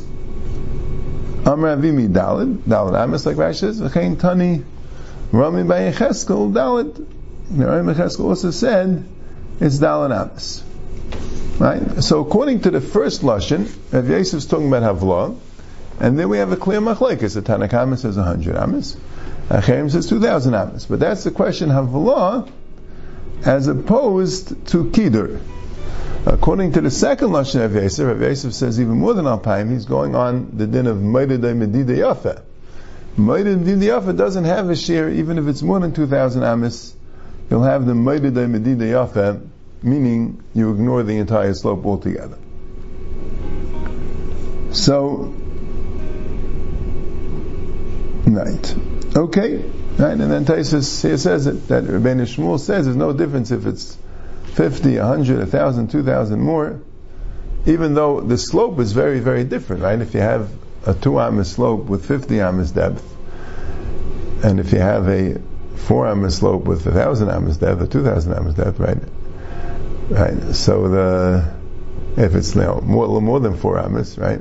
Amr 1.46 1.76
Avimi 1.76 2.08
Dalid, 2.08 2.56
Dalid 2.58 2.98
Amis, 2.98 3.26
like 3.26 3.36
Rashi 3.36 3.56
says, 3.56 3.80
V'chein 3.80 4.18
Tani 4.18 4.64
Rami 5.30 5.64
by 5.64 5.92
Yecheskel 5.92 6.52
Dalid. 6.52 7.06
Rami 7.50 7.92
Yecheskel 7.92 8.24
also 8.24 8.50
said, 8.50 9.04
it's 9.60 9.78
Dalid 9.78 10.10
Amis. 10.18 10.64
Right? 11.58 12.02
So 12.02 12.20
according 12.20 12.60
to 12.60 12.70
the 12.70 12.80
first 12.80 13.20
Lashon, 13.20 13.70
Rav 13.92 14.08
Yosef 14.08 14.38
is 14.38 14.46
talking 14.46 14.68
about 14.68 14.96
Havlah, 14.96 15.38
and 16.00 16.18
then 16.18 16.28
we 16.28 16.38
have 16.38 16.50
a 16.50 16.56
clear 16.56 16.80
machlekes. 16.80 17.34
The 17.34 17.42
Tanakh 17.42 17.98
says 17.98 18.16
100 18.16 18.56
amis, 18.56 18.96
Achaim 19.48 19.90
says 19.90 20.08
2,000 20.08 20.54
amis. 20.54 20.86
But 20.86 20.98
that's 20.98 21.24
the 21.24 21.30
question 21.30 21.68
Havlah, 21.68 22.50
as 23.44 23.68
opposed 23.68 24.66
to 24.68 24.84
Kidur. 24.84 25.40
According 26.26 26.72
to 26.72 26.80
the 26.80 26.90
second 26.90 27.28
Lashon 27.30 27.64
of 27.64 27.74
Yosef, 27.74 28.18
Rav 28.18 28.54
says 28.54 28.80
even 28.80 28.96
more 28.96 29.12
than 29.12 29.26
Alpayim, 29.26 29.70
he's 29.70 29.84
going 29.84 30.14
on 30.14 30.56
the 30.56 30.66
din 30.66 30.86
of 30.86 30.96
Maidadei 30.96 31.54
Medida 31.54 31.94
Yafa. 31.94 32.42
Medida 33.18 33.58
Yafa 33.58 34.16
doesn't 34.16 34.44
have 34.44 34.70
a 34.70 34.76
share, 34.76 35.10
even 35.10 35.36
if 35.38 35.46
it's 35.46 35.60
more 35.62 35.78
than 35.78 35.92
2,000 35.92 36.42
amis, 36.42 36.94
you'll 37.50 37.62
have 37.62 37.84
the 37.84 37.92
Maidadei 37.92 38.48
Medida 38.48 38.86
Yafa, 38.86 39.46
meaning 39.82 40.42
you 40.54 40.72
ignore 40.72 41.02
the 41.02 41.18
entire 41.18 41.52
slope 41.52 41.84
altogether. 41.84 42.38
So, 44.72 45.34
right. 48.26 48.76
Okay. 49.14 49.70
Right, 49.96 50.12
and 50.12 50.30
then 50.30 50.44
Taisus 50.44 51.02
here 51.02 51.16
says 51.16 51.46
it, 51.46 51.68
that 51.68 51.84
Rabbeinu 51.84 52.22
Shmuel 52.22 52.58
says 52.58 52.86
there's 52.86 52.96
no 52.96 53.12
difference 53.12 53.52
if 53.52 53.64
it's 53.64 53.96
50, 54.54 54.98
100, 54.98 55.38
1,000, 55.38 55.88
2,000 55.88 56.40
more, 56.40 56.80
even 57.66 57.94
though 57.94 58.20
the 58.20 58.36
slope 58.36 58.80
is 58.80 58.92
very, 58.92 59.20
very 59.20 59.44
different, 59.44 59.82
right? 59.82 60.00
If 60.00 60.14
you 60.14 60.20
have 60.20 60.50
a 60.84 60.94
2 60.94 61.20
amas 61.20 61.52
slope 61.52 61.84
with 61.84 62.06
50 62.06 62.40
amas 62.40 62.72
depth, 62.72 63.04
and 64.42 64.58
if 64.58 64.72
you 64.72 64.80
have 64.80 65.08
a 65.08 65.40
4 65.76 66.08
amas 66.08 66.38
slope 66.38 66.64
with 66.64 66.84
1,000 66.84 67.28
amas 67.30 67.56
depth, 67.58 67.80
or 67.80 67.86
2,000 67.86 68.32
amas 68.34 68.54
depth, 68.54 68.80
right? 68.80 68.98
Right, 70.10 70.54
so 70.54 70.88
the, 70.88 71.54
if 72.16 72.34
it's 72.34 72.54
you 72.54 72.62
know, 72.62 72.80
more, 72.80 73.20
more 73.20 73.38
than 73.38 73.56
4 73.56 73.78
amas, 73.78 74.18
right? 74.18 74.40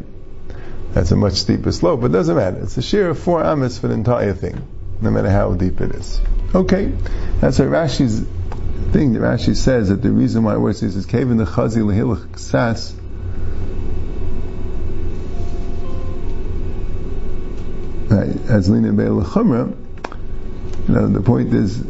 That's 0.93 1.12
a 1.12 1.15
much 1.15 1.33
steeper 1.33 1.72
slope, 1.72 2.01
but 2.01 2.07
it 2.07 2.13
doesn't 2.13 2.36
matter. 2.36 2.57
It's 2.57 2.77
a 2.77 2.81
shear 2.81 3.10
of 3.10 3.19
4 3.19 3.43
amas 3.43 3.77
for 3.77 3.88
the 3.88 3.93
entire 3.93 4.33
thing, 4.33 4.67
no 5.03 5.12
matter 5.12 5.29
how 5.29 5.53
deep 5.53 5.81
it 5.81 5.91
is. 5.95 6.22
Okay, 6.55 6.91
that's 7.39 7.60
why 7.60 7.65
Rashi's 7.65 8.25
thing 8.93 9.13
that 9.13 9.19
Rashi 9.19 9.55
says 9.55 9.89
that 9.89 10.01
the 10.01 10.12
reason 10.12 10.43
why 10.43 10.53
it 10.53 10.60
works 10.60 10.83
is 10.83 11.05
Kevin 11.05 11.38
the 11.38 11.45
Chazi 11.45 11.81
Lehilach 11.81 12.38
Sas. 12.38 12.95
As 18.50 18.69
Lina 18.69 18.93
Be'el 18.93 19.24
you 20.88 20.93
know, 20.93 21.07
the 21.07 21.22
point 21.22 21.53
is, 21.53 21.83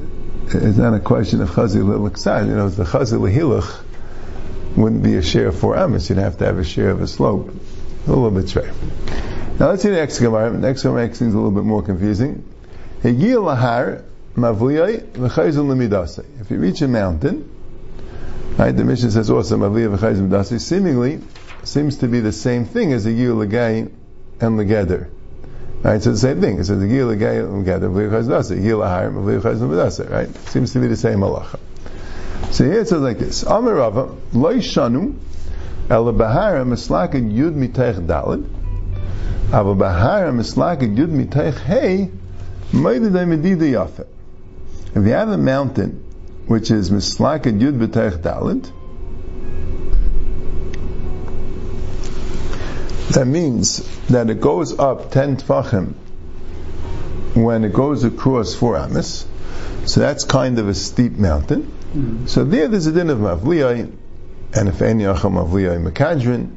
it's 0.45 0.77
not 0.77 0.93
a 0.93 0.99
question 0.99 1.41
of 1.41 1.49
Chazi 1.49 1.83
Lehilach. 1.83 2.47
You 2.47 2.55
know, 2.55 2.69
the 2.69 2.85
Chazi 2.85 3.19
Lehilach 3.19 3.83
wouldn't 4.77 5.03
be 5.03 5.15
a 5.15 5.21
share 5.21 5.47
of 5.47 5.59
four 5.59 5.75
amas. 5.75 6.09
You'd 6.09 6.19
have 6.19 6.37
to 6.37 6.45
have 6.45 6.57
a 6.57 6.63
share 6.63 6.89
of 6.89 7.01
a 7.01 7.07
slope. 7.07 7.53
A 8.07 8.09
little 8.09 8.31
bit 8.31 8.49
straight. 8.49 8.71
Now 9.59 9.69
let's 9.69 9.83
see 9.83 9.89
the 9.89 9.95
next 9.95 10.19
Gemara. 10.19 10.49
The 10.51 10.57
next 10.57 10.83
Gemara 10.83 11.07
makes 11.07 11.19
things 11.19 11.33
a 11.33 11.37
little 11.37 11.51
bit 11.51 11.63
more 11.63 11.83
confusing. 11.83 12.43
If 13.05 13.19
you 13.19 13.41
reach 16.57 16.81
a 16.81 16.87
mountain, 16.87 17.51
right, 18.57 18.71
the 18.71 18.85
mission 18.85 19.11
says 19.11 19.29
oh, 19.29 19.35
also 19.35 19.57
v'chayzim 19.57 20.29
midasei, 20.29 20.61
seemingly 20.61 21.19
seems 21.63 21.97
to 21.97 22.07
be 22.07 22.21
the 22.21 22.31
same 22.31 22.63
thing 22.63 22.93
as 22.93 23.03
the 23.03 23.13
Gil 23.13 23.35
Lagay 23.35 23.91
and 24.39 24.57
Lageder. 24.57 25.09
Right, 25.81 26.01
so 26.01 26.11
the 26.11 26.17
same 26.17 26.39
thing. 26.39 26.59
It 26.59 26.63
says 26.63 26.79
the 26.79 26.87
Gil 26.87 27.09
Lagay 27.09 27.43
and 27.43 27.65
Lageder, 27.65 27.91
Mavliyai 27.91 28.23
v'chayzim 28.23 28.63
Gil 28.63 28.79
Lahar, 28.79 29.11
Mavliyai 29.11 29.41
v'chayzim 29.41 29.69
midasei, 29.69 30.09
right? 30.09 30.33
Seems 30.47 30.71
to 30.71 30.79
be 30.79 30.87
the 30.87 30.95
same 30.95 31.19
halacha. 31.19 31.59
So 32.51 32.63
here 32.63 32.79
it 32.79 32.87
says 32.87 33.01
like 33.01 33.19
this, 33.19 33.43
Amar 33.43 33.75
Rava, 33.75 34.15
Loi 34.31 34.61
El 35.89 36.13
Bahara 36.13 36.63
Mislakid 36.63 37.29
Yud 37.35 37.53
Miteich 37.53 38.07
Dalid, 38.07 38.45
Ava 39.49 39.75
Bahara 39.75 40.31
Mislakid 40.31 40.95
Yud 40.95 41.09
Miteich 41.09 41.59
Hey, 41.59 42.09
If 42.75 42.81
you 44.95 45.11
have 45.11 45.29
a 45.29 45.37
mountain 45.37 46.03
which 46.47 46.71
is 46.71 46.89
mislakad 46.89 47.59
yud 47.59 47.77
b'teich 47.77 48.17
dalit, 48.17 48.71
that 53.13 53.25
means 53.27 53.77
that 54.07 54.31
it 54.31 54.41
goes 54.41 54.79
up 54.79 55.11
ten 55.11 55.37
tfachim 55.37 55.93
when 57.35 57.63
it 57.63 57.73
goes 57.73 58.03
across 58.05 58.55
four 58.55 58.75
amis. 58.75 59.27
So 59.85 59.99
that's 59.99 60.23
kind 60.23 60.57
of 60.57 60.67
a 60.67 60.73
steep 60.73 61.11
mountain. 61.11 61.71
Mm-hmm. 61.93 62.25
So 62.25 62.43
there, 62.43 62.67
there's 62.69 62.87
a 62.87 62.91
din 62.91 63.11
of 63.11 63.19
mavliyai, 63.19 63.95
and 64.55 64.67
if 64.67 64.81
any 64.81 65.03
acham 65.03 65.33
mavliyai 65.33 65.77
makadrin, 65.87 66.55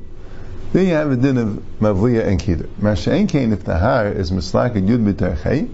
there 0.72 0.82
you 0.82 0.94
have 0.94 1.10
a 1.12 1.16
din 1.16 1.36
of 1.36 1.62
mavliya 1.78 2.26
and 2.26 2.40
kidr. 2.40 2.68
Masha 2.78 3.14
if 3.14 3.64
the 3.64 3.76
har 3.76 4.08
is 4.08 4.30
mislakad 4.30 4.88
yud 4.88 5.04
b'teich 5.12 5.68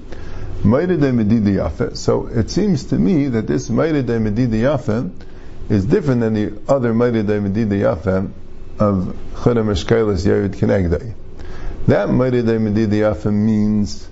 so 0.65 2.29
it 2.29 2.51
seems 2.51 2.85
to 2.85 2.97
me 2.97 3.29
that 3.29 3.47
this 3.49 3.69
Yafa 3.69 5.11
is 5.69 5.85
different 5.85 6.21
than 6.21 6.35
the 6.35 6.53
other 6.69 6.93
Yafa 6.95 8.31
of 8.79 9.17
Chura 9.35 9.65
Meshkelis. 9.65 10.25
That 11.87 12.09
Yafa 12.09 13.33
means 13.33 14.09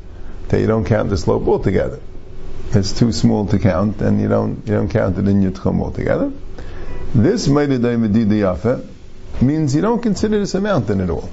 that 0.48 0.60
you 0.60 0.66
don't 0.66 0.84
count 0.84 1.10
the 1.10 1.16
slope 1.16 1.46
altogether. 1.46 2.00
It's 2.72 2.98
too 2.98 3.12
small 3.12 3.46
to 3.46 3.58
count, 3.58 4.00
and 4.00 4.20
you 4.20 4.28
don't 4.28 4.66
you 4.66 4.74
don't 4.74 4.88
count 4.88 5.18
it 5.18 5.28
in 5.28 5.42
your 5.42 5.52
tchum 5.52 5.80
altogether. 5.80 6.32
This 7.14 7.46
Maida 7.46 7.78
Medida 7.78 8.34
Yafa 8.34 8.84
means 9.40 9.74
you 9.76 9.82
don't 9.82 10.02
consider 10.02 10.40
this 10.40 10.54
a 10.54 10.60
mountain 10.60 11.00
at 11.00 11.10
all. 11.10 11.30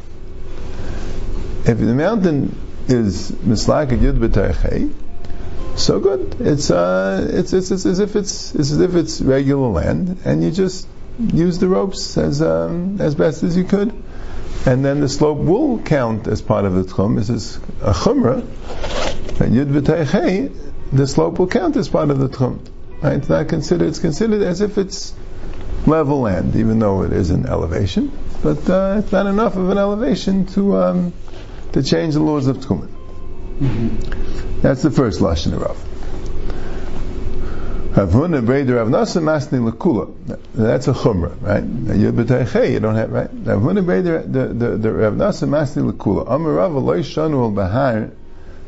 If 1.65 1.79
the 1.79 1.93
mountain 1.95 2.55
is 2.87 3.31
mislak 3.31 3.89
yud 3.89 4.19
b'taychei, 4.19 4.93
so 5.83 5.99
good. 5.99 6.37
It's, 6.39 6.71
uh, 6.71 7.27
it's, 7.31 7.53
it's, 7.53 7.71
it's, 7.71 7.85
as 7.85 7.99
if 7.99 8.15
it's, 8.15 8.53
it's 8.55 8.71
as 8.71 8.79
if 8.79 8.95
it's 8.95 9.21
regular 9.21 9.67
land, 9.67 10.19
and 10.25 10.43
you 10.43 10.51
just 10.51 10.87
use 11.19 11.59
the 11.59 11.67
ropes 11.67 12.17
as, 12.17 12.41
um, 12.41 12.99
as 13.01 13.15
best 13.15 13.43
as 13.43 13.57
you 13.57 13.63
could. 13.63 13.93
And 14.65 14.83
then 14.83 14.99
the 14.99 15.09
slope 15.09 15.37
will 15.37 15.79
count 15.79 16.27
as 16.27 16.41
part 16.41 16.65
of 16.65 16.73
the 16.73 16.83
tchum. 16.83 17.15
This 17.15 17.29
is 17.29 17.57
a 17.81 17.93
chumrah, 17.93 18.41
and 19.39 19.55
yud 19.55 19.71
v'teichei, 19.71 20.51
the 20.91 21.07
slope 21.07 21.39
will 21.39 21.47
count 21.47 21.75
as 21.77 21.87
part 21.89 22.09
of 22.09 22.19
the 22.19 22.27
tchum. 22.27 22.59
Right? 23.01 23.13
It's 23.13 23.29
not 23.29 23.47
considered, 23.47 23.87
it's 23.87 23.99
considered 23.99 24.41
as 24.41 24.61
if 24.61 24.77
it's 24.77 25.13
level 25.85 26.21
land, 26.21 26.55
even 26.55 26.79
though 26.79 27.03
it 27.03 27.13
is 27.13 27.29
an 27.29 27.45
elevation. 27.45 28.11
But 28.43 28.69
uh, 28.69 29.01
it's 29.03 29.11
not 29.11 29.25
enough 29.25 29.55
of 29.55 29.69
an 29.69 29.77
elevation 29.77 30.45
to, 30.47 30.77
um, 30.77 31.13
to 31.73 31.83
change 31.83 32.15
the 32.15 32.21
laws 32.21 32.47
of 32.47 32.57
tchumen. 32.57 32.89
Mm-hmm. 33.59 34.46
That's 34.61 34.81
the 34.81 34.91
first 34.91 35.19
lashon 35.19 35.53
of 35.53 35.61
Rav. 35.61 35.77
Havuna 37.97 38.45
Breder 38.45 38.75
Rav 38.75 38.87
Nasa 38.89 39.21
Masni 39.21 39.59
Lakula. 39.59 40.13
That's 40.53 40.87
a 40.87 40.93
chumrah, 40.93 41.41
right? 41.41 41.63
You 41.63 42.07
you 42.07 42.79
don't 42.79 42.95
have 42.95 43.11
right. 43.11 43.43
Havuna 43.43 43.83
Breder 43.83 44.21
the 44.21 44.47
the 44.47 44.77
the 44.77 44.91
Rav 44.91 45.13
Nasa 45.13 45.47
Masni 45.47 45.91
Lakula. 45.91 46.25
Amar 46.27 46.53
Rav 46.53 46.73
Loy 46.73 46.99
Shanu 46.99 47.43
Al 47.43 47.51
Bahar 47.51 48.11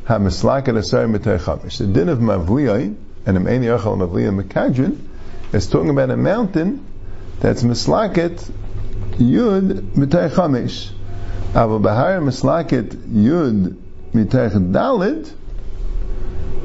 HaMislaket 0.05 0.77
Asar 0.77 1.05
Mitay 1.05 1.39
Chamish. 1.39 1.79
The 1.79 1.88
din 1.88 2.10
of 2.10 2.19
Mavliyai 2.19 2.96
and 3.25 3.38
a 3.38 3.39
Meini 3.39 3.65
Achal 3.75 3.98
Mavliyai 3.98 4.43
Mekadrin 4.43 4.98
is 5.53 5.67
talking 5.67 5.89
about 5.89 6.12
a 6.12 6.17
mountain 6.17 6.86
that's 7.39 7.63
Mislaket 7.63 8.48
Yud 9.17 9.93
Mitay 9.93 10.29
Chamish. 10.29 10.91
Ava 11.51 11.79
Bahar 11.79 12.19
Mislaket 12.19 12.89
Yud 12.93 13.75
deva 14.13 14.60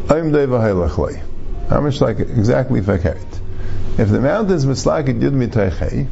How 0.09 1.81
much 1.81 2.01
like 2.01 2.19
exactly 2.21 2.81
fakert? 2.81 3.41
If 3.99 4.09
the 4.09 4.21
mountain 4.21 4.55
is 4.55 4.67
mislakit 4.67 5.21
yud 5.21 5.33
mitech 5.33 6.09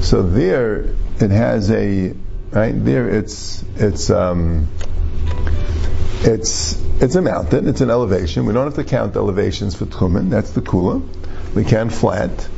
so 0.00 0.22
there 0.22 0.94
it 1.18 1.30
has 1.30 1.70
a 1.70 2.14
right 2.54 2.84
there. 2.84 3.08
It's 3.08 3.64
it's 3.76 4.10
um, 4.10 4.68
it's 6.22 6.80
it's 7.00 7.14
a 7.14 7.22
mountain. 7.22 7.68
It's 7.68 7.80
an 7.80 7.90
elevation. 7.90 8.46
We 8.46 8.52
don't 8.52 8.64
have 8.64 8.74
to 8.74 8.84
count 8.84 9.16
elevations 9.16 9.74
for 9.74 9.86
tchumen. 9.86 10.30
That's 10.30 10.50
the 10.50 10.60
kula. 10.60 11.02
We 11.54 11.64
count 11.64 11.92
flat. 11.92 12.48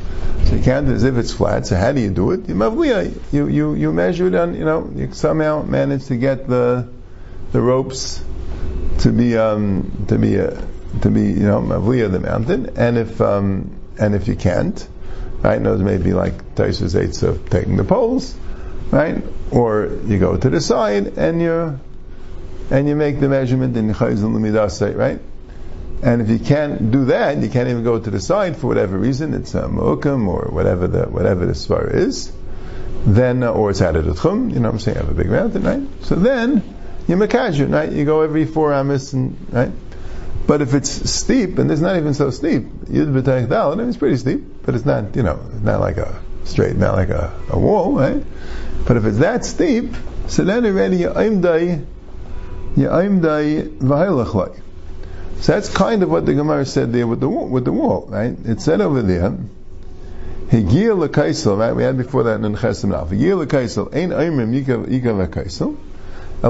So 0.45 0.55
you 0.55 0.61
count 0.61 0.87
it 0.87 0.93
as 0.93 1.03
if 1.03 1.17
it's 1.17 1.33
flat. 1.33 1.67
So 1.67 1.75
how 1.75 1.91
do 1.91 2.01
you 2.01 2.09
do 2.09 2.31
it? 2.31 2.47
You 2.47 3.47
you 3.47 3.73
you 3.73 3.91
measure 3.91 4.27
it 4.27 4.35
on. 4.35 4.55
You 4.55 4.65
know 4.65 4.91
you 4.95 5.13
somehow 5.13 5.63
manage 5.63 6.05
to 6.07 6.17
get 6.17 6.47
the 6.47 6.87
the 7.51 7.61
ropes 7.61 8.21
to 8.99 9.11
be 9.11 9.37
um, 9.37 10.05
to 10.07 10.17
be 10.17 10.39
uh, 10.39 10.59
to 11.01 11.09
be 11.09 11.23
you 11.23 11.47
know 11.47 11.61
mavliya 11.61 12.11
the 12.11 12.19
mountain. 12.19 12.71
And 12.75 12.97
if 12.97 13.21
um, 13.21 13.79
and 13.99 14.15
if 14.15 14.27
you 14.27 14.35
can't, 14.35 14.87
right? 15.41 15.61
Knows 15.61 15.81
maybe 15.81 16.13
like 16.13 16.55
Taisus 16.55 16.99
eights 16.99 17.23
of 17.23 17.49
taking 17.49 17.77
the 17.77 17.83
poles 17.83 18.35
right? 18.91 19.23
Or 19.51 19.89
you 20.05 20.19
go 20.19 20.37
to 20.37 20.49
the 20.49 20.61
side 20.61 21.17
and 21.17 21.41
you 21.41 21.79
and 22.69 22.87
you 22.87 22.95
make 22.95 23.19
the 23.19 23.29
measurement 23.29 23.77
in 23.77 23.93
Chayzul 23.93 24.33
Lumidasai, 24.33 24.95
right? 24.95 25.21
And 26.03 26.21
if 26.21 26.29
you 26.29 26.37
can't 26.37 26.91
do 26.91 27.05
that, 27.05 27.37
you 27.37 27.49
can't 27.49 27.69
even 27.69 27.83
go 27.83 27.97
to 27.97 28.09
the 28.09 28.19
side 28.19 28.57
for 28.57 28.67
whatever 28.67 28.97
reason, 28.97 29.33
it's 29.33 29.55
a 29.55 29.63
mu'ukam 29.63 30.27
or 30.27 30.49
whatever 30.51 30.87
the 30.87 31.05
whatever 31.05 31.45
the 31.45 31.53
svar 31.53 31.93
is, 31.93 32.31
then 33.05 33.41
uh, 33.41 33.51
or 33.51 33.71
it's 33.71 33.81
added 33.81 34.07
a 34.07 34.11
tchum, 34.11 34.53
you 34.53 34.59
know 34.59 34.69
what 34.69 34.75
I'm 34.75 34.79
saying, 34.79 34.97
I 34.97 35.01
have 35.01 35.09
a 35.09 35.13
big 35.13 35.29
mountain, 35.29 35.63
right? 35.63 36.05
So 36.05 36.15
then 36.15 36.61
you 37.07 37.15
makajir, 37.15 37.71
right? 37.71 37.91
You 37.91 38.05
go 38.05 38.21
every 38.21 38.45
four 38.45 38.73
amis 38.73 39.13
and 39.13 39.37
right? 39.51 39.71
But 40.47 40.61
if 40.61 40.73
it's 40.73 41.11
steep, 41.11 41.59
and 41.59 41.69
it's 41.69 41.81
not 41.81 41.97
even 41.97 42.13
so 42.13 42.29
steep, 42.29 42.63
Yud 42.63 43.11
B'Tayich 43.13 43.49
Dal, 43.49 43.73
I 43.73 43.75
mean, 43.75 43.89
it's 43.89 43.97
pretty 43.97 44.15
steep, 44.15 44.63
but 44.63 44.75
it's 44.75 44.85
not, 44.85 45.13
you 45.13 45.23
know, 45.23 45.37
not 45.61 45.81
like 45.81 45.97
a 45.97 46.21
straight, 46.45 46.77
not 46.77 46.95
like 46.95 47.09
a, 47.09 47.37
a 47.49 47.59
wall, 47.59 47.91
right? 47.93 48.23
But 48.87 48.95
if 48.95 49.03
it's 49.03 49.17
that 49.17 49.43
steep, 49.43 49.93
so 50.27 50.45
then 50.45 50.65
already 50.65 50.99
Ya'imdai, 50.99 51.85
Ya'imdai 52.75 53.77
Vahilachlai. 53.79 54.61
So 55.41 55.51
that's 55.51 55.69
kind 55.69 56.01
of 56.01 56.09
what 56.09 56.25
the 56.25 56.33
Gemara 56.33 56.65
said 56.65 56.93
there 56.93 57.05
with 57.05 57.19
the 57.19 57.27
wall, 57.27 57.49
with 57.49 57.65
the 57.65 57.73
wall, 57.73 58.07
right? 58.09 58.33
It 58.45 58.61
said 58.61 58.79
over 58.79 59.01
there, 59.01 59.37
Higir 60.47 61.07
lekaisel, 61.07 61.57
right? 61.57 61.73
We 61.73 61.83
had 61.83 61.97
before 61.97 62.23
that 62.23 62.39
in 62.39 62.55
Chesim 62.55 62.91
Naf. 62.91 63.09
Higir 63.09 63.45
lekaisel, 63.45 63.93
ein 63.93 64.11
yikav 64.11 64.85
lekaisel, 64.87 65.75
el 65.75 65.75
oimdai 65.75 65.85
v'hayalachlai. 65.85 65.86
I 66.43 66.49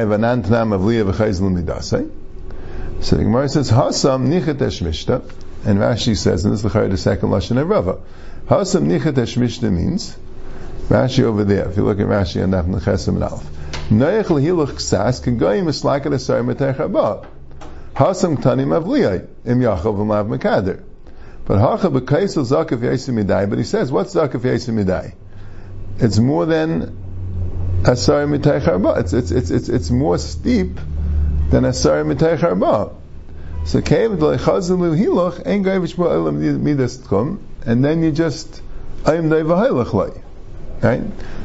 have 0.00 0.10
an 0.10 0.22
antnam 0.22 0.74
of 0.74 0.80
liya 0.80 1.04
v'chaisel 1.04 1.62
midasai. 1.62 2.06
Eh? 2.06 2.10
So 3.00 3.16
the 3.16 3.22
Gemara 3.22 3.48
says, 3.48 3.70
Hasam 3.70 4.26
nichet 4.26 4.56
eshmishta, 4.56 5.22
and 5.64 5.78
Rashi 5.78 6.16
says, 6.16 6.44
and 6.44 6.52
this 6.52 6.64
is 6.64 6.72
the 6.72 6.96
second 6.96 7.28
Lashon 7.28 7.60
of 7.60 7.68
Rava, 7.68 8.00
Hasam 8.46 8.88
nichat 8.88 9.14
hashmishna 9.14 9.70
means 9.72 10.16
Rashi 10.88 11.22
over 11.22 11.44
there. 11.44 11.68
If 11.68 11.76
you 11.76 11.84
look 11.84 12.00
at 12.00 12.06
Rashi 12.06 12.42
and 12.42 12.52
Nafn 12.52 12.80
Chesim 12.80 13.14
and 13.14 13.22
Alf, 13.22 13.44
Noach 13.90 14.24
lehiluch 14.24 14.72
ksas 14.72 15.22
can 15.22 15.38
go 15.38 15.52
im 15.52 15.66
slakat 15.66 16.12
asar 16.12 16.42
metech 16.42 17.24
Hasam 17.94 18.36
tanim 18.42 18.76
avliyai 18.76 19.28
im 19.44 19.60
Yachav 19.60 19.94
v'mav 19.94 20.26
mekader. 20.26 20.82
But 21.44 21.60
hacha 21.60 21.90
b'kaisel 21.90 22.44
zakaf 22.44 22.80
yasim 22.80 23.22
midai. 23.24 23.48
But 23.48 23.58
he 23.58 23.64
says, 23.64 23.92
what's 23.92 24.14
zakaf 24.14 24.40
yasim 24.40 24.84
midai? 24.84 25.14
It's 26.00 26.18
more 26.18 26.44
than 26.44 27.07
asar 27.84 28.26
mitay 28.26 28.60
charba. 28.60 28.98
It's 29.00 29.12
it's 29.12 29.30
it's 29.30 29.50
it's 29.50 29.68
it's 29.68 29.90
more 29.90 30.18
steep 30.18 30.78
than 31.50 31.64
asar 31.64 32.04
mitay 32.04 32.38
charba. 32.38 32.94
So 33.64 33.80
kev 33.80 34.18
d'leichazim 34.18 34.96
hiloch 34.96 35.46
ein 35.46 35.64
gaivish 35.64 35.94
ba'olam 35.94 36.60
midas 36.60 36.98
tchum 36.98 37.38
and 37.66 37.84
then 37.84 38.02
you 38.02 38.12
just 38.12 38.62
Ayim 39.04 39.30
Dai 39.30 39.42
Vahailach 39.42 39.92
Lai. 39.92 40.22
right? 40.82 41.02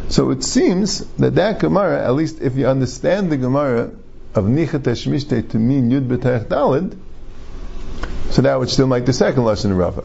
So 0.10 0.32
it 0.32 0.44
seems 0.44 1.00
that 1.16 1.36
that 1.36 1.60
Gemara, 1.60 2.04
at 2.04 2.14
least 2.14 2.42
if 2.42 2.56
you 2.56 2.68
understand 2.68 3.32
the 3.32 3.38
Gemara 3.38 3.92
of 4.36 4.46
Nichat 4.46 4.82
Eshmishte 4.82 5.50
to 5.52 5.60
mean 5.60 5.90
Yud 5.90 6.08
B'Tech 6.08 6.46
Dalid, 6.46 6.98
so 8.32 8.42
that 8.42 8.60
would 8.60 8.70
still 8.70 8.88
make 8.88 9.06
the 9.06 9.14
second 9.14 9.44
lashon 9.44 9.72
of 9.72 9.78
Rava. 9.78 10.04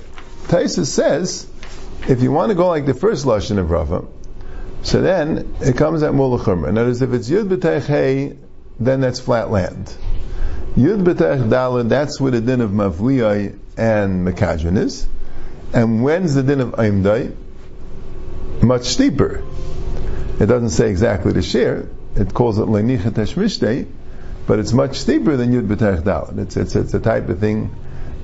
Taisa 0.49 0.85
says, 0.85 1.47
if 2.09 2.23
you 2.23 2.31
want 2.31 2.51
to 2.51 2.55
go 2.55 2.69
like 2.69 2.87
the 2.87 2.95
first 2.95 3.25
lashon 3.25 3.59
of 3.59 3.71
Rava, 3.71 4.05
so 4.83 5.01
then 5.01 5.57
it 5.61 5.77
comes 5.77 6.03
at 6.03 6.12
Mulachumra. 6.12 6.71
Other 6.71 6.91
if 6.91 7.12
it's 7.12 7.29
Yud 7.29 7.49
B'Tech 7.49 7.87
Hey, 7.87 8.37
then 8.79 9.01
that's 9.01 9.21
flat 9.21 9.51
land. 9.51 9.93
Yud 10.77 11.05
B'Tech 11.05 11.49
Dalid, 11.49 11.88
that's 11.88 12.21
where 12.21 12.31
the 12.31 12.41
din 12.41 12.61
of 12.61 12.71
Mavliyai 12.71 13.59
and 13.77 14.27
Mekadron 14.27 14.79
is. 14.79 15.07
And 15.73 16.03
when's 16.03 16.35
the 16.35 16.43
din 16.43 16.61
of 16.61 16.73
Aimdai? 16.73 17.35
Much 18.62 18.85
steeper. 18.85 19.45
It 20.41 20.47
doesn't 20.47 20.71
say 20.71 20.91
exactly 20.91 21.33
the 21.33 21.43
share. 21.43 21.88
It 22.14 22.33
calls 22.33 22.59
it 22.59 22.67
Leinichet 22.67 23.12
Hashmishtei, 23.12 23.91
but 24.47 24.59
it's 24.59 24.73
much 24.73 24.97
steeper 24.97 25.37
than 25.37 25.53
Yud 25.53 25.67
B'Tech 25.67 26.05
Dal. 26.05 26.33
It's, 26.38 26.57
it's, 26.57 26.77
it's 26.77 26.95
a 26.95 27.01
type 27.01 27.29
of 27.29 27.41
thing, 27.41 27.75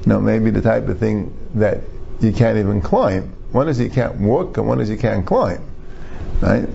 you 0.03 0.09
know, 0.09 0.21
maybe 0.21 0.51
the 0.51 0.63
type 0.63 0.89
of 0.89 0.99
thing 0.99 1.37
that 1.55 1.81
you 2.21 2.33
can't 2.33 2.59
even 2.59 2.81
climb. 2.81 3.35
One 3.51 3.69
is 3.69 3.81
you 3.81 3.91
can't 3.91 4.21
walk, 4.21 4.57
and 4.57 4.67
one 4.67 4.81
is 4.81 4.89
you 4.89 4.97
can't 4.97 5.27
climb. 5.27 5.74
Right? 6.45 6.69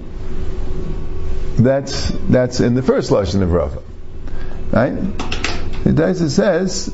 That's, 1.57 2.09
that's 2.09 2.59
in 2.59 2.73
the 2.73 2.81
first 2.81 3.11
lesson 3.11 3.43
of 3.43 3.51
Rava. 3.51 3.83
Right? 4.71 4.93
It 5.85 6.29
says, 6.29 6.93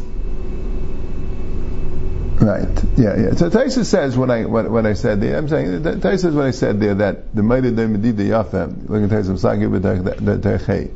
Right. 2.46 2.68
Yeah. 2.98 3.18
Yeah. 3.18 3.34
So 3.36 3.50
Taisa 3.50 3.86
says 3.86 4.18
when 4.18 4.30
I 4.30 4.46
what, 4.46 4.86
I 4.86 4.94
said 4.94 5.22
there, 5.22 5.38
I'm 5.38 5.48
saying 5.48 5.82
Taisa 5.82 6.20
says 6.20 6.36
what 6.36 6.46
I 6.46 6.52
said 6.52 6.80
there 6.80 6.94
that 6.96 7.34
the 7.34 7.42
Maida 7.42 7.72
de 7.72 7.88
Medida 7.88 8.24
Yafem. 8.24 8.90
Look 8.90 9.04
at 9.04 9.10
Taisa 9.10 9.40
Sagi 9.40 10.92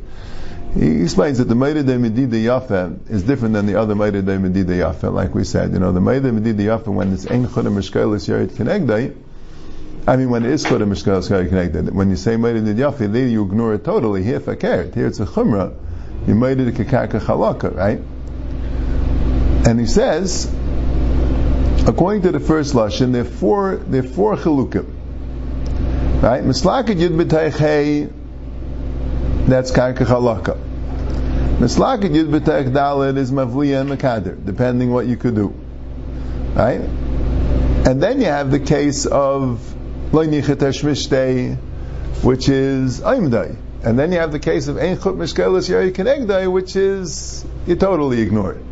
He 0.78 1.02
explains 1.02 1.38
that 1.38 1.48
the 1.48 1.54
Maida 1.54 1.82
de 1.82 1.98
Medida 1.98 2.36
Yafem 2.36 3.10
is 3.10 3.22
different 3.22 3.54
than 3.54 3.66
the 3.66 3.76
other 3.76 3.94
Maida 3.94 4.20
de 4.20 4.38
Medida 4.38 4.74
Yafem. 4.74 5.14
Like 5.14 5.34
we 5.34 5.44
said, 5.44 5.72
you 5.72 5.78
know, 5.78 5.92
the 5.92 6.00
Maida 6.00 6.28
de 6.28 6.32
Medida 6.32 6.62
Yafem 6.62 6.94
when 6.94 7.12
it's 7.14 7.26
Ein 7.26 7.46
Chodim 7.46 7.74
Mishkalis 7.74 8.28
Yared 8.28 8.50
Kenegdai. 8.50 9.16
I 10.10 10.16
mean, 10.16 10.28
when 10.28 10.44
it 10.44 10.50
is 10.50 10.64
Chodim 10.64 10.90
Yared 10.90 11.50
Kenegdai, 11.50 11.92
when 11.92 12.10
you 12.10 12.16
say 12.16 12.36
Maida 12.36 12.60
de 12.60 12.74
Yafem, 12.74 13.12
there 13.12 13.28
you 13.28 13.44
ignore 13.44 13.74
it 13.74 13.84
totally. 13.84 14.24
Here, 14.24 14.40
Fakert. 14.40 14.92
Here 14.92 15.06
it's 15.06 15.20
a 15.20 15.24
Chumrah. 15.24 15.72
You 16.26 16.34
made 16.34 16.58
it 16.58 16.66
a 16.66 16.72
Kekaka 16.72 17.20
Chalaka, 17.20 17.72
right? 17.72 18.00
And 19.68 19.78
he 19.78 19.86
says 19.86 20.52
according 21.86 22.22
to 22.22 22.32
the 22.32 22.40
first 22.40 22.74
lashon, 22.74 23.12
there 23.12 23.22
are 23.22 23.24
four 23.24 23.76
there 23.76 24.02
are 24.04 24.08
four 24.08 24.34
chilukim. 24.36 24.86
Right? 26.20 26.42
Mislakat 26.42 26.96
yud 26.96 27.16
b'tayich 27.16 28.12
that's 29.46 29.70
karka 29.70 30.06
chalaka. 30.06 30.58
Mislakat 31.60 32.10
yud 32.10 32.30
b'tayich 32.30 32.72
dalet 32.72 33.16
is 33.16 33.30
mavliya 33.30 33.82
and 33.82 33.90
makader, 33.90 34.44
depending 34.44 34.90
what 34.90 35.06
you 35.06 35.16
could 35.16 35.36
do. 35.36 35.54
Right? 36.56 36.80
And 37.86 38.02
then 38.02 38.20
you 38.20 38.26
have 38.26 38.50
the 38.50 38.58
case 38.58 39.06
of 39.06 39.69
which 42.22 42.48
is 42.48 43.00
aimdai. 43.00 43.56
And 43.82 43.98
then 43.98 44.12
you 44.12 44.18
have 44.18 44.32
the 44.32 44.38
case 44.38 44.68
of 44.68 44.76
ein 44.76 44.96
chut 45.00 45.14
mishkelis 45.14 45.92
kenegdai, 45.92 46.52
which 46.52 46.76
is 46.76 47.44
you 47.66 47.76
totally 47.76 48.20
ignore 48.20 48.52
it. 48.52 48.62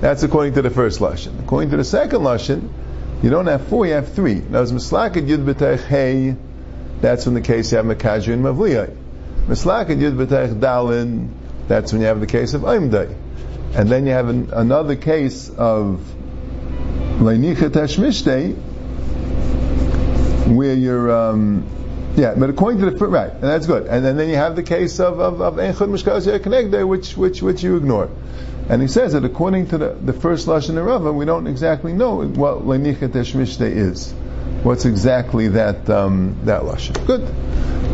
That's 0.00 0.22
according 0.22 0.54
to 0.54 0.62
the 0.62 0.70
first 0.70 1.00
lashon. 1.00 1.38
According 1.40 1.70
to 1.70 1.76
the 1.76 1.84
second 1.84 2.22
lashon, 2.22 2.70
you 3.22 3.30
don't 3.30 3.46
have 3.46 3.66
four, 3.66 3.86
you 3.86 3.94
have 3.94 4.12
three. 4.12 4.36
Now, 4.36 4.60
as 4.60 4.72
mislaket 4.72 5.26
yud 5.26 5.44
b'tech 5.44 5.84
hey, 5.84 6.36
that's 7.00 7.26
in 7.26 7.34
the 7.34 7.40
case 7.40 7.72
you 7.72 7.78
have 7.78 7.86
mekajir 7.86 8.32
and 8.32 8.44
mavliyai. 8.44 8.96
Mislaket 9.46 9.98
yud 9.98 10.16
b'tech 10.16 10.58
dalin, 10.58 11.30
that's 11.66 11.92
when 11.92 12.00
you 12.00 12.06
have 12.06 12.20
the 12.20 12.26
case 12.26 12.54
of 12.54 12.62
aimdai. 12.62 13.14
And 13.74 13.88
then 13.88 14.06
you 14.06 14.12
have 14.12 14.28
an, 14.28 14.50
another 14.52 14.96
case 14.96 15.50
of 15.50 16.00
leinichet 17.18 17.70
hashmishtei, 17.70 18.56
where 20.56 20.74
you're, 20.74 21.10
um, 21.10 21.64
yeah, 22.16 22.34
but 22.36 22.50
according 22.50 22.80
to 22.80 22.90
the 22.90 23.06
right, 23.06 23.30
and 23.30 23.42
that's 23.42 23.66
good. 23.66 23.86
And 23.86 24.04
then, 24.04 24.16
then 24.16 24.28
you 24.28 24.36
have 24.36 24.56
the 24.56 24.62
case 24.62 24.98
of 25.00 25.20
of 25.20 25.40
of 25.40 25.54
Mishkaz 25.54 26.88
which 26.88 27.16
which 27.16 27.42
which 27.42 27.62
you 27.62 27.76
ignore. 27.76 28.10
And 28.68 28.82
he 28.82 28.88
says 28.88 29.14
that 29.14 29.24
according 29.24 29.68
to 29.68 29.78
the, 29.78 29.88
the 29.94 30.12
first 30.12 30.46
Lashon 30.46 30.84
Rava, 30.84 31.10
we 31.10 31.24
don't 31.24 31.46
exactly 31.46 31.94
know 31.94 32.22
what 32.22 32.66
Lenichet 32.66 33.10
Eshmishte 33.10 33.62
is. 33.62 34.12
What's 34.62 34.84
exactly 34.84 35.48
that 35.48 35.88
um, 35.88 36.36
that 36.44 36.62
Lashon. 36.62 37.06
Good. 37.06 37.26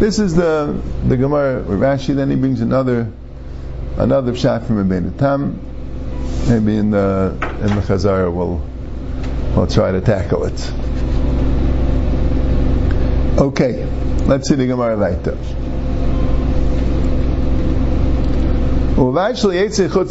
This 0.00 0.18
is 0.18 0.34
the 0.34 0.80
the 1.06 1.16
Gemara 1.16 1.62
Rashi. 1.62 2.16
Then 2.16 2.30
he 2.30 2.36
brings 2.36 2.60
another 2.60 3.12
another 3.96 4.32
pshat 4.32 4.66
from 4.66 4.76
Rabbeinu 4.76 5.16
Tam. 5.18 5.60
Maybe 6.48 6.76
in 6.76 6.90
the 6.90 7.36
in 7.60 7.74
the 7.76 7.82
Chazara 7.82 8.32
we'll 8.34 8.60
we'll 9.54 9.66
try 9.66 9.92
to 9.92 10.00
tackle 10.00 10.44
it. 10.44 10.83
Okay, 13.36 13.84
let's 14.26 14.48
see 14.48 14.54
the 14.54 14.68
Gemara 14.68 14.96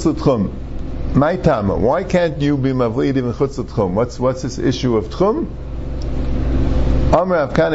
L'Tchum. 0.06 1.16
My 1.16 1.38
Tama, 1.38 1.78
why 1.78 2.04
can't 2.04 2.42
you 2.42 2.58
be 2.58 2.72
Mavlid 2.72 3.16
even 3.16 3.32
Chutz 3.32 3.58
L'Tchum? 3.58 3.94
What's, 3.94 4.20
what's 4.20 4.42
this 4.42 4.58
issue 4.60 4.98
of 4.98 5.06
Tchum? 5.06 5.48
Amr 7.14 7.48
Avkan 7.48 7.72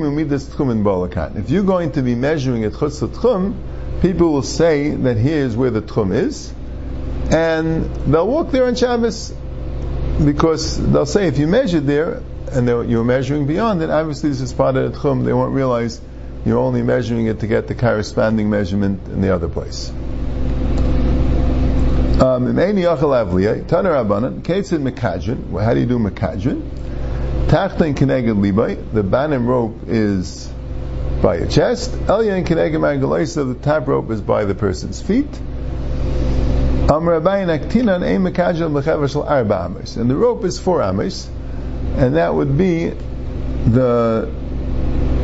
Umidas 0.00 0.46
Tchum 0.46 0.72
in 0.72 0.82
Balakan. 0.82 1.36
If 1.36 1.50
you're 1.50 1.62
going 1.62 1.92
to 1.92 2.00
be 2.00 2.14
measuring 2.14 2.64
at 2.64 2.72
Chutz 2.72 3.02
L'Tchum, 3.02 3.54
people 4.00 4.32
will 4.32 4.42
say 4.42 4.94
that 4.94 5.18
here's 5.18 5.56
where 5.56 5.70
the 5.70 5.82
Tchum 5.82 6.14
is, 6.14 6.54
and 7.30 7.84
they'll 8.06 8.26
walk 8.26 8.50
there 8.50 8.64
on 8.64 8.76
Shabbos 8.76 9.30
because 10.24 10.78
they'll 10.90 11.04
say 11.04 11.28
if 11.28 11.36
you 11.36 11.46
measured 11.46 11.86
there 11.86 12.22
and 12.52 12.90
you're 12.90 13.04
measuring 13.04 13.46
beyond 13.46 13.82
it, 13.82 13.90
obviously 13.90 14.30
this 14.30 14.40
is 14.40 14.52
part 14.52 14.76
of 14.76 14.92
the 14.92 14.98
Tchum, 14.98 15.24
they 15.24 15.32
won't 15.32 15.54
realize 15.54 16.00
you're 16.44 16.58
only 16.58 16.82
measuring 16.82 17.26
it 17.26 17.40
to 17.40 17.46
get 17.46 17.66
the 17.66 17.74
corresponding 17.74 18.50
measurement 18.50 19.06
in 19.08 19.20
the 19.20 19.34
other 19.34 19.48
place. 19.48 19.90
Um, 22.20 22.46
how 22.46 22.72
do 22.72 22.80
you 25.80 25.86
do 25.86 25.98
Makadrin? 25.98 26.70
Tachtan 27.48 27.94
Keneged 27.94 28.36
Libay, 28.36 28.92
the 28.92 29.02
banim 29.02 29.46
rope 29.46 29.78
is 29.86 30.52
by 31.22 31.38
your 31.38 31.48
chest. 31.48 31.92
Elyan 31.92 32.44
Keneged 32.44 32.74
Magalaisa, 32.74 33.46
the 33.46 33.54
top 33.54 33.86
rope 33.86 34.10
is 34.10 34.20
by 34.20 34.44
the 34.44 34.54
person's 34.54 35.00
feet. 35.00 35.30
And 39.96 40.10
the 40.10 40.16
rope 40.16 40.44
is 40.44 40.58
four 40.58 40.82
Amos, 40.82 41.30
and 41.98 42.16
that 42.16 42.32
would 42.32 42.56
be 42.56 42.90
the 43.66 44.32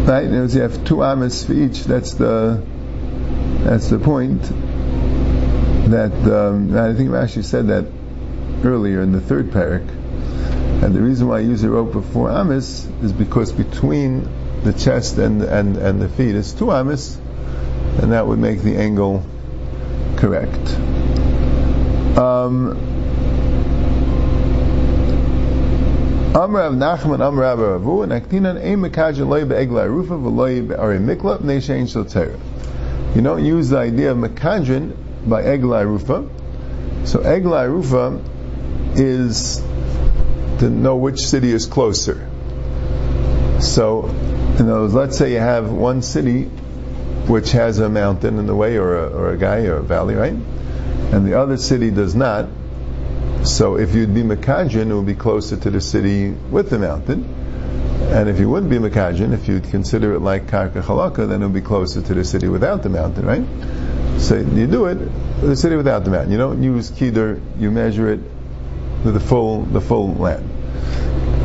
right. 0.06 0.24
You 0.24 0.60
have 0.60 0.84
two 0.84 1.04
Amos 1.04 1.44
for 1.44 1.52
each. 1.52 1.84
That's 1.84 2.14
the 2.14 2.60
that's 3.62 3.88
the 3.88 3.98
point 3.98 4.42
that 5.90 6.12
um, 6.30 6.76
I 6.76 6.92
think 6.94 7.12
I 7.12 7.22
actually 7.22 7.44
said 7.44 7.68
that 7.68 7.87
earlier 8.64 9.02
in 9.02 9.12
the 9.12 9.20
third 9.20 9.50
parak. 9.50 9.88
And 10.82 10.94
the 10.94 11.00
reason 11.00 11.28
why 11.28 11.37
I 11.37 11.40
use 11.40 11.62
a 11.62 11.70
rope 11.70 11.94
of 11.94 12.04
four 12.06 12.30
amis 12.30 12.87
is 13.02 13.12
because 13.12 13.52
between 13.52 14.28
the 14.64 14.72
chest 14.72 15.18
and, 15.18 15.42
and, 15.42 15.76
and 15.76 16.02
the 16.02 16.08
feet 16.08 16.34
is 16.34 16.52
two 16.52 16.72
amis, 16.72 17.16
and 18.02 18.12
that 18.12 18.26
would 18.26 18.38
make 18.38 18.60
the 18.62 18.76
angle 18.76 19.24
correct. 20.16 20.68
Um, 22.18 22.93
Amrav 26.35 26.75
Nachman 26.75 27.20
Amrav 27.20 27.59
Ravu 27.59 28.03
and 28.03 28.12
Loi 29.31 29.44
Be'egla 29.44 29.88
Rufa 29.88 30.14
V'loi 30.14 30.66
Be'ari 30.66 31.61
Shel 31.61 31.87
You 33.14 33.23
don't 33.23 33.44
use 33.44 33.68
the 33.68 33.79
idea 33.79 34.11
of 34.11 34.18
Mekajin 34.18 34.97
by 35.29 35.44
Egla 35.44 35.87
Rufa. 35.87 36.29
So 37.07 37.20
Egla 37.20 37.68
Rufa 37.68 38.20
is 38.97 39.59
to 40.59 40.68
know 40.68 40.97
which 40.97 41.20
city 41.20 41.53
is 41.53 41.66
closer. 41.66 42.29
So, 43.61 44.07
in 44.59 44.68
other 44.68 44.81
words, 44.81 44.94
let's 44.94 45.16
say 45.16 45.35
you 45.35 45.38
have 45.38 45.70
one 45.70 46.03
city 46.03 46.47
which 47.29 47.53
has 47.53 47.79
a 47.79 47.88
mountain 47.88 48.40
in 48.40 48.47
the 48.47 48.57
way, 48.57 48.77
or 48.77 48.97
a, 48.97 49.09
or 49.09 49.31
a 49.31 49.38
guy, 49.38 49.66
or 49.66 49.77
a 49.77 49.83
valley, 49.85 50.16
right? 50.16 50.33
And 50.33 51.25
the 51.25 51.38
other 51.38 51.59
city 51.59 51.92
does 51.92 52.16
not. 52.16 52.49
So, 53.44 53.76
if 53.76 53.94
you'd 53.94 54.14
be 54.14 54.22
Makajin, 54.22 54.90
it 54.90 54.94
would 54.94 55.07
be 55.07 55.14
closer 55.14 55.57
to 55.57 55.70
the 55.70 55.80
city 55.80 56.30
with 56.30 56.70
the 56.70 56.78
mountain. 56.78 57.24
And 58.11 58.28
if 58.28 58.40
you 58.40 58.48
wouldn't 58.48 58.70
be 58.70 58.78
Makajin, 58.78 59.35
if 59.35 59.48
you'd 59.48 59.64
consider 59.64 60.14
it 60.14 60.20
like 60.20 60.46
Karka 60.46 60.83
Chalaka, 60.83 61.28
then 61.28 61.42
it 61.42 61.44
would 61.44 61.54
be 61.54 61.61
closer 61.61 62.00
to 62.00 62.14
the 62.14 62.24
city 62.24 62.48
without 62.48 62.83
the 62.83 62.88
mountain, 62.88 63.26
right? 63.26 64.20
So 64.20 64.37
you 64.37 64.66
do 64.66 64.87
it 64.87 64.96
the 65.42 65.57
city 65.57 65.76
without 65.76 66.04
the 66.04 66.11
mountain. 66.11 66.33
You 66.33 66.38
don't 66.38 66.62
use 66.62 66.90
Kidr, 66.90 67.40
you 67.59 67.70
measure 67.70 68.09
it 68.09 68.20
with 69.04 69.12
the 69.12 69.20
full 69.20 69.62
the 69.62 69.80
full 69.80 70.14
land. 70.14 70.48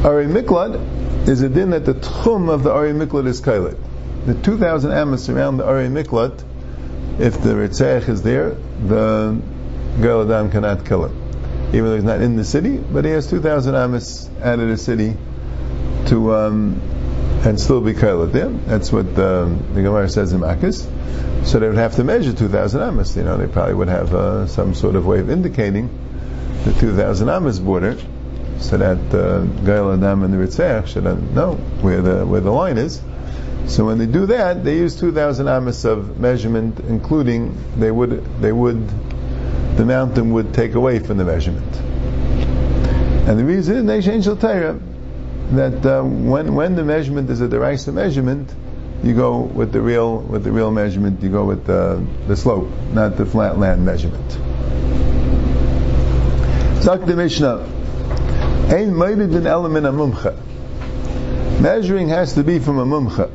Ari 0.06 0.28
Miklat 0.28 1.28
is 1.28 1.42
a 1.42 1.50
din 1.50 1.72
that 1.72 1.84
the 1.84 1.96
tchum 1.96 2.50
of 2.50 2.64
the 2.64 2.72
Ari 2.72 2.94
Miklat 2.94 3.28
is 3.28 3.42
kailit. 3.42 3.78
The 4.26 4.36
2,000 4.36 4.92
amos 4.92 5.28
around 5.28 5.58
the 5.58 5.66
Ari 5.66 5.88
Miklat, 5.88 6.42
if 7.20 7.42
the 7.42 7.50
Ritzach 7.56 8.08
is 8.08 8.22
there, 8.22 8.52
the 8.86 9.42
Gal 10.02 10.22
Adam 10.22 10.50
cannot 10.50 10.86
kill 10.86 11.06
him. 11.06 11.19
Even 11.70 11.86
though 11.86 11.96
he's 11.96 12.04
not 12.04 12.22
in 12.22 12.36
the 12.36 12.44
city, 12.44 12.78
but 12.78 13.06
he 13.06 13.12
has 13.12 13.30
2,000 13.30 13.76
amos 13.76 14.30
out 14.42 14.60
of 14.60 14.70
the 14.70 14.78
city 14.78 15.16
to, 16.08 16.36
um, 16.36 16.82
and 17.46 17.60
still 17.60 17.82
be 17.82 17.94
kailit 17.94 18.32
there. 18.32 18.50
That's 18.50 18.92
what 18.92 19.16
the, 19.16 19.56
the 19.74 19.82
Gemara 19.82 20.10
says 20.10 20.34
in 20.34 20.42
Makkis. 20.42 20.88
So 21.44 21.60
they 21.60 21.68
would 21.68 21.78
have 21.78 21.96
to 21.96 22.04
measure 22.04 22.34
2,000 22.34 22.82
amos. 22.82 23.16
You 23.16 23.24
know, 23.24 23.38
they 23.38 23.48
probably 23.48 23.76
would 23.76 23.88
have 23.88 24.14
uh, 24.14 24.48
some 24.48 24.74
sort 24.74 24.96
of 24.96 25.06
way 25.06 25.20
of 25.20 25.30
indicating 25.30 25.90
the 26.66 26.74
2,000 26.74 27.30
Amos 27.30 27.60
border, 27.60 27.98
so 28.60 28.78
that 28.78 28.98
uh, 29.14 29.46
Gail 29.64 29.94
Adam 29.94 30.24
and 30.24 30.34
the 30.34 30.38
Ritzach 30.38 30.88
should 30.88 31.06
know 31.34 31.54
where 31.82 32.02
the 32.02 32.26
where 32.26 32.42
the 32.42 32.52
line 32.52 32.78
is. 32.78 33.02
So 33.68 33.86
when 33.86 33.98
they 33.98 34.06
do 34.06 34.26
that, 34.26 34.64
they 34.64 34.76
use 34.76 35.00
2,000 35.00 35.48
Amos 35.48 35.86
of 35.86 36.20
measurement, 36.20 36.80
including 36.82 37.58
they 37.78 37.92
would 37.92 38.42
they 38.42 38.52
would 38.52 38.90
the 39.80 39.86
mountain 39.86 40.34
would 40.34 40.54
take 40.54 40.74
away 40.74 41.00
from 41.00 41.18
the 41.18 41.24
measurement. 41.24 41.74
And 43.30 43.40
the 43.40 43.46
reason 43.46 43.78
is 43.78 43.84
Nation 43.86 44.16
Angel 44.16 44.36
Torah 44.36 44.78
that 45.52 45.86
uh, 45.86 46.04
when 46.04 46.54
when 46.54 46.76
the 46.76 46.84
measurement 46.84 47.30
is 47.30 47.40
a 47.40 47.48
derisa 47.48 47.94
measurement, 47.94 48.54
you 49.04 49.16
go 49.16 49.40
with 49.40 49.72
the 49.72 49.80
real 49.80 50.18
with 50.18 50.44
the 50.44 50.52
real 50.52 50.70
measurement. 50.70 51.24
You 51.24 51.30
go 51.30 51.46
with 51.46 51.66
the 51.66 52.06
the 52.28 52.36
slope, 52.36 52.70
not 52.92 53.16
the 53.16 53.26
flat 53.26 53.58
land 53.58 53.86
measurement. 53.86 54.30
Zak 56.84 57.06
the 57.06 57.16
Mishnah. 57.16 57.62
Ein 58.76 58.92
moided 58.94 59.34
an 59.34 59.48
element 59.48 59.86
a 59.86 59.94
mumcha. 59.94 60.36
Measuring 61.62 62.10
has 62.10 62.34
to 62.34 62.44
be 62.44 62.60
from 62.60 62.80
a 62.80 62.86
mumcha. 62.86 63.32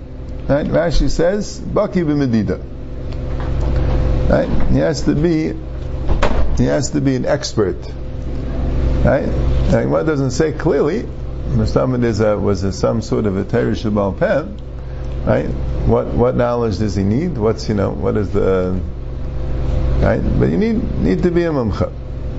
Right? 0.47 0.67
Rashi 0.67 1.09
says, 1.09 1.59
Baki 1.59 2.05
b'medida. 2.05 2.61
Right? 4.29 4.71
He 4.73 4.79
has 4.79 5.03
to 5.05 5.15
be, 5.15 5.55
he 6.57 6.65
has 6.65 6.91
to 6.91 7.01
be 7.01 7.17
an 7.17 7.27
expert. 7.27 7.77
Right? 9.05 9.27
What 9.87 10.07
doesn't 10.07 10.31
say 10.31 10.53
clearly, 10.53 11.07
Muhammad 11.49 12.05
is 12.05 12.21
a, 12.21 12.39
was 12.39 12.63
a, 12.65 12.73
some 12.73 13.03
sort 13.03 13.27
of 13.27 13.37
a 13.37 13.45
Torah 13.45 13.73
Shabbat 13.73 14.19
Peh, 14.19 15.27
right? 15.27 15.47
What 15.87 16.07
what 16.09 16.37
knowledge 16.37 16.79
does 16.79 16.95
he 16.95 17.03
need? 17.03 17.37
What's 17.37 17.69
you 17.69 17.75
know 17.75 17.91
what 17.91 18.17
is 18.17 18.31
the 18.31 18.81
right? 20.01 20.21
But 20.39 20.49
you 20.51 20.57
need 20.57 20.83
need 21.01 21.23
to 21.23 21.31
be 21.31 21.45
a 21.45 21.51
mumcha. 21.51 21.93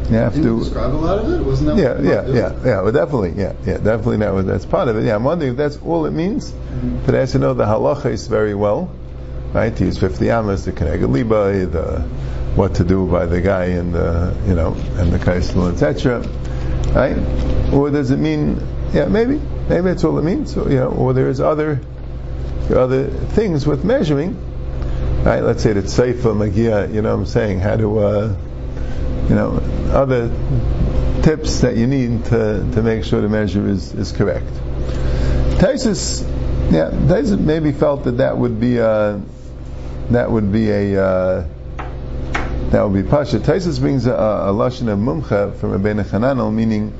You 0.09 0.17
have 0.17 0.35
to 0.35 0.59
describe 0.59 0.93
a 0.93 0.95
lot 0.95 1.19
of 1.19 1.31
it. 1.31 1.43
Wasn't 1.43 1.75
that? 1.75 1.77
Yeah, 1.77 1.99
yeah, 2.01 2.27
yeah, 2.27 2.53
yeah. 2.63 2.81
Well, 2.81 2.91
definitely, 2.91 3.33
yeah, 3.35 3.53
yeah, 3.65 3.77
definitely. 3.77 4.17
That 4.17 4.45
that's 4.45 4.65
part 4.65 4.87
of 4.87 4.97
it. 4.97 5.05
Yeah, 5.05 5.15
I'm 5.15 5.23
wondering 5.23 5.51
if 5.51 5.57
that's 5.57 5.77
all 5.77 6.05
it 6.05 6.11
means. 6.11 6.51
Mm-hmm. 6.51 7.05
But 7.05 7.15
as 7.15 7.33
you 7.33 7.39
know, 7.39 7.53
the 7.53 7.65
halacha 7.65 8.11
is 8.11 8.27
very 8.27 8.53
well, 8.53 8.91
right? 9.53 9.79
Use 9.79 9.97
50 9.97 10.29
amas, 10.29 10.65
the 10.65 10.73
keneged 10.73 11.09
liba, 11.09 11.65
the 11.65 12.07
what 12.55 12.75
to 12.75 12.83
do 12.83 13.05
by 13.07 13.25
the 13.25 13.41
guy 13.41 13.65
and 13.65 13.93
the 13.93 14.35
you 14.47 14.55
know 14.55 14.73
and 14.97 15.11
the 15.11 15.19
kaisel, 15.19 15.71
etc. 15.71 16.19
Right? 16.93 17.17
Or 17.73 17.89
does 17.89 18.11
it 18.11 18.19
mean? 18.19 18.61
Yeah, 18.93 19.05
maybe, 19.05 19.41
maybe 19.67 19.81
that's 19.81 20.03
all 20.03 20.17
it 20.17 20.23
means. 20.23 20.53
So, 20.53 20.69
you 20.69 20.77
know, 20.77 20.87
or 20.87 21.13
there's 21.13 21.41
other 21.41 21.81
other 22.69 23.07
things 23.07 23.67
with 23.67 23.83
measuring. 23.83 24.37
Right? 25.23 25.41
Let's 25.41 25.63
say 25.63 25.73
that 25.73 25.85
seifa 25.85 26.35
magia. 26.35 26.87
You 26.87 27.01
know, 27.01 27.13
what 27.13 27.21
I'm 27.21 27.25
saying 27.25 27.59
how 27.59 27.75
to. 27.75 27.99
Uh, 27.99 28.35
you 29.29 29.33
know, 29.33 29.57
other 29.91 30.29
tips 31.23 31.61
that 31.61 31.75
you 31.75 31.87
need 31.87 32.25
to, 32.25 32.69
to 32.73 32.81
make 32.83 33.03
sure 33.03 33.21
the 33.21 33.29
measure 33.29 33.67
is, 33.67 33.91
is 33.93 34.11
correct. 34.11 34.45
Taisus, 35.57 36.21
yeah, 36.71 36.91
Taisus 36.91 37.39
maybe 37.39 37.71
felt 37.71 38.03
that 38.03 38.17
that 38.17 38.37
would 38.37 38.59
be 38.59 38.77
a, 38.77 39.19
that 40.11 40.29
would 40.29 40.51
be 40.51 40.69
a, 40.69 41.03
uh, 41.03 41.47
that 42.75 42.89
would 42.89 43.05
be 43.05 43.09
pasha. 43.09 43.39
Taisus 43.39 43.79
brings 43.79 44.05
a, 44.05 44.11
a, 44.11 44.51
lashon 44.51 44.89
of 44.91 44.99
mumcha 44.99 45.55
from 45.55 45.71
Rabbeinu 45.71 46.03
Chananel, 46.03 46.53
meaning 46.53 46.91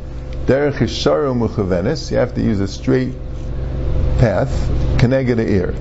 derech 0.46 0.76
isharu 0.76 1.36
muchavenis. 1.36 2.12
You 2.12 2.18
have 2.18 2.34
to 2.36 2.42
use 2.42 2.62
a 2.62 2.68
straight 2.70 3.14
path, 4.18 4.70
keneged 5.00 5.38
ear. 5.38 5.74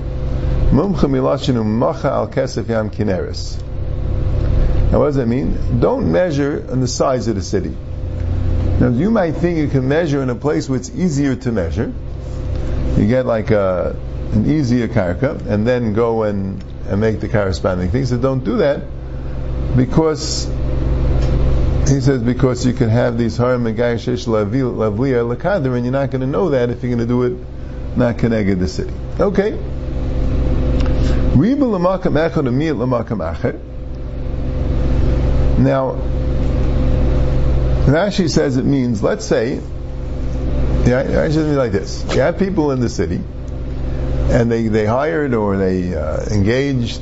Mumcha 0.73 1.07
milashinu 1.07 1.65
macha 1.65 2.09
al 2.11 2.27
kesef 2.27 2.67
yam 2.67 2.89
kineris. 2.89 3.61
Now, 4.91 4.99
what 4.99 5.05
does 5.05 5.15
that 5.15 5.27
mean? 5.27 5.79
Don't 5.79 6.11
measure 6.11 6.67
on 6.69 6.81
the 6.81 6.89
size 6.89 7.29
of 7.29 7.35
the 7.35 7.41
city. 7.41 7.73
Now, 8.81 8.89
you 8.89 9.09
might 9.09 9.35
think 9.35 9.59
you 9.59 9.69
can 9.69 9.87
measure 9.87 10.21
in 10.21 10.29
a 10.29 10.35
place 10.35 10.67
where 10.67 10.77
it's 10.77 10.89
easier 10.89 11.37
to 11.37 11.53
measure. 11.53 11.93
You 12.97 13.07
get 13.07 13.25
like 13.25 13.49
a, 13.51 13.95
an 14.33 14.45
easier 14.45 14.89
karka, 14.89 15.45
and 15.47 15.65
then 15.65 15.93
go 15.93 16.23
and, 16.23 16.61
and 16.85 16.99
make 16.99 17.21
the 17.21 17.29
corresponding 17.29 17.91
things. 17.91 18.09
So 18.09 18.17
don't 18.17 18.43
do 18.43 18.57
that 18.57 18.81
because 19.75 20.45
he 21.87 22.01
says 22.01 22.23
because 22.23 22.65
you 22.65 22.73
can 22.73 22.89
have 22.89 23.17
these 23.17 23.37
haram 23.37 23.67
and 23.67 23.77
shesh 23.77 24.25
lavliya 24.25 25.35
lakader, 25.35 25.75
and 25.75 25.85
you're 25.85 25.91
not 25.91 26.09
going 26.11 26.21
to 26.21 26.27
know 26.27 26.49
that 26.49 26.69
if 26.69 26.81
you're 26.81 26.95
going 26.95 27.07
to 27.07 27.13
do 27.13 27.23
it 27.23 27.97
not 27.97 28.17
connected 28.17 28.55
to 28.55 28.61
the 28.61 28.67
city. 28.67 28.93
Okay. 29.19 29.51
Riba 31.35 31.57
lamakam 31.57 32.29
echad 32.29 32.47
lamakam 32.47 33.19
acher. 33.35 33.59
Now, 35.59 35.93
Rashi 37.85 38.29
says 38.29 38.57
it 38.57 38.65
means, 38.65 39.03
let's 39.03 39.25
say, 39.25 39.61
yeah, 40.85 41.01
actually 41.01 41.55
like 41.55 41.71
this. 41.71 42.03
You 42.13 42.21
have 42.21 42.37
people 42.39 42.71
in 42.71 42.79
the 42.79 42.89
city, 42.89 43.21
and 44.31 44.51
they, 44.51 44.67
they 44.67 44.85
hired 44.85 45.33
or 45.33 45.57
they 45.57 45.95
uh, 45.95 46.25
engaged 46.25 47.01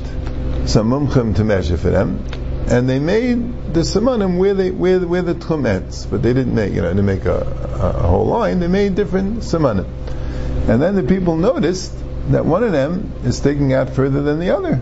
some 0.66 0.90
mumchim 0.90 1.34
to 1.36 1.44
measure 1.44 1.76
for 1.76 1.90
them, 1.90 2.24
and 2.66 2.88
they 2.88 2.98
made 2.98 3.74
the 3.74 3.80
simanim 3.80 4.38
where 4.38 4.54
they 4.54 4.70
where 4.70 5.00
where 5.00 5.22
the 5.22 5.34
tchum 5.34 6.10
but 6.10 6.22
they 6.22 6.32
didn't 6.32 6.54
make 6.54 6.72
you 6.72 6.80
know 6.80 6.94
they 6.94 7.02
make 7.02 7.24
a, 7.26 7.42
a, 7.42 8.04
a 8.04 8.06
whole 8.06 8.26
line. 8.26 8.60
They 8.60 8.68
made 8.68 8.94
different 8.94 9.38
simanim, 9.40 9.86
and 10.68 10.80
then 10.80 10.94
the 10.94 11.02
people 11.02 11.36
noticed 11.36 11.92
that 12.30 12.46
one 12.46 12.64
of 12.64 12.72
them 12.72 13.12
is 13.24 13.36
sticking 13.36 13.74
out 13.74 13.90
further 13.90 14.22
than 14.22 14.38
the 14.38 14.56
other. 14.56 14.80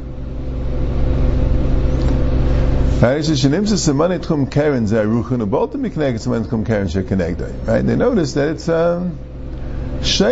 Right? 7.66 7.84
They 7.84 7.96
notice 7.96 8.34
that 8.34 8.48
it's 8.50 8.68
um. 8.68 9.18
So 10.02 10.24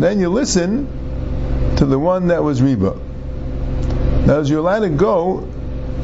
then 0.00 0.20
you 0.20 0.28
listen 0.30 0.86
to 1.76 1.84
the 1.84 1.98
one 1.98 2.28
that 2.28 2.44
was 2.44 2.60
Riba. 2.60 3.05
Now, 4.26 4.40
you're 4.40 4.58
allowed 4.58 4.80
to 4.80 4.88
go 4.88 5.48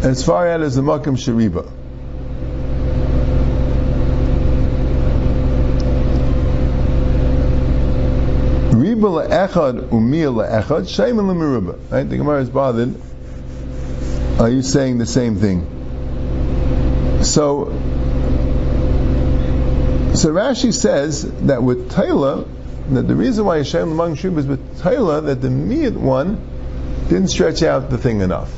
as 0.03 0.25
far 0.25 0.47
out 0.47 0.61
as 0.61 0.77
the 0.77 0.83
Makim 0.83 1.17
Shariba. 1.17 1.69
Riba 8.71 9.29
le'echad 9.29 9.89
umiyah 9.89 10.33
le'echad, 10.33 10.83
shayman 10.83 11.27
le'meruba. 11.27 11.91
Right? 11.91 12.09
The 12.09 12.17
Gemara 12.17 12.43
is 12.43 12.51
bothered. 12.51 12.95
Are 14.39 14.49
you 14.49 14.63
saying 14.63 14.99
the 14.99 15.07
same 15.07 15.35
thing? 15.35 15.67
So, 17.25 17.73
so 20.15 20.33
Rashi 20.33 20.73
says 20.73 21.25
that 21.47 21.61
with 21.65 21.91
Taylor, 21.91 22.45
that 22.91 23.09
the 23.09 23.17
reason 23.17 23.47
why 23.47 23.57
Hashem 23.57 23.91
among 23.91 24.15
Shub 24.15 24.39
is 24.39 24.47
with 24.47 24.81
Taylor, 24.81 25.21
that 25.23 25.41
the 25.41 25.49
Miyat 25.49 25.97
one 25.97 26.52
didn't 27.13 27.29
stretch 27.29 27.63
out 27.63 27.91
the 27.91 27.99
thing 27.99 28.23
enough. 28.23 28.51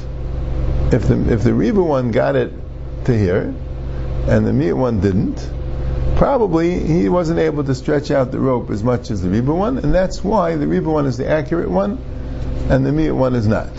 If 0.93 1.09
the 1.09 1.33
if 1.33 1.43
the 1.43 1.53
Reba 1.53 1.83
one 1.83 2.13
got 2.13 2.37
it 2.37 2.53
to 3.07 3.19
here, 3.19 3.53
and 4.29 4.47
the 4.47 4.53
Miyat 4.53 4.77
one 4.77 5.01
didn't, 5.01 5.51
probably 6.17 6.79
he 6.79 7.09
wasn't 7.09 7.41
able 7.41 7.65
to 7.65 7.75
stretch 7.75 8.13
out 8.13 8.31
the 8.31 8.39
rope 8.39 8.71
as 8.71 8.85
much 8.85 9.11
as 9.11 9.23
the 9.23 9.29
Reba 9.29 9.53
one, 9.53 9.79
and 9.79 9.93
that's 9.93 10.23
why 10.23 10.55
the 10.55 10.69
Reba 10.69 10.89
one 10.89 11.07
is 11.07 11.17
the 11.17 11.29
accurate 11.29 11.69
one, 11.69 11.99
and 12.71 12.87
the 12.87 12.91
Miyat 12.91 13.17
one 13.17 13.35
is 13.35 13.49
not. 13.49 13.73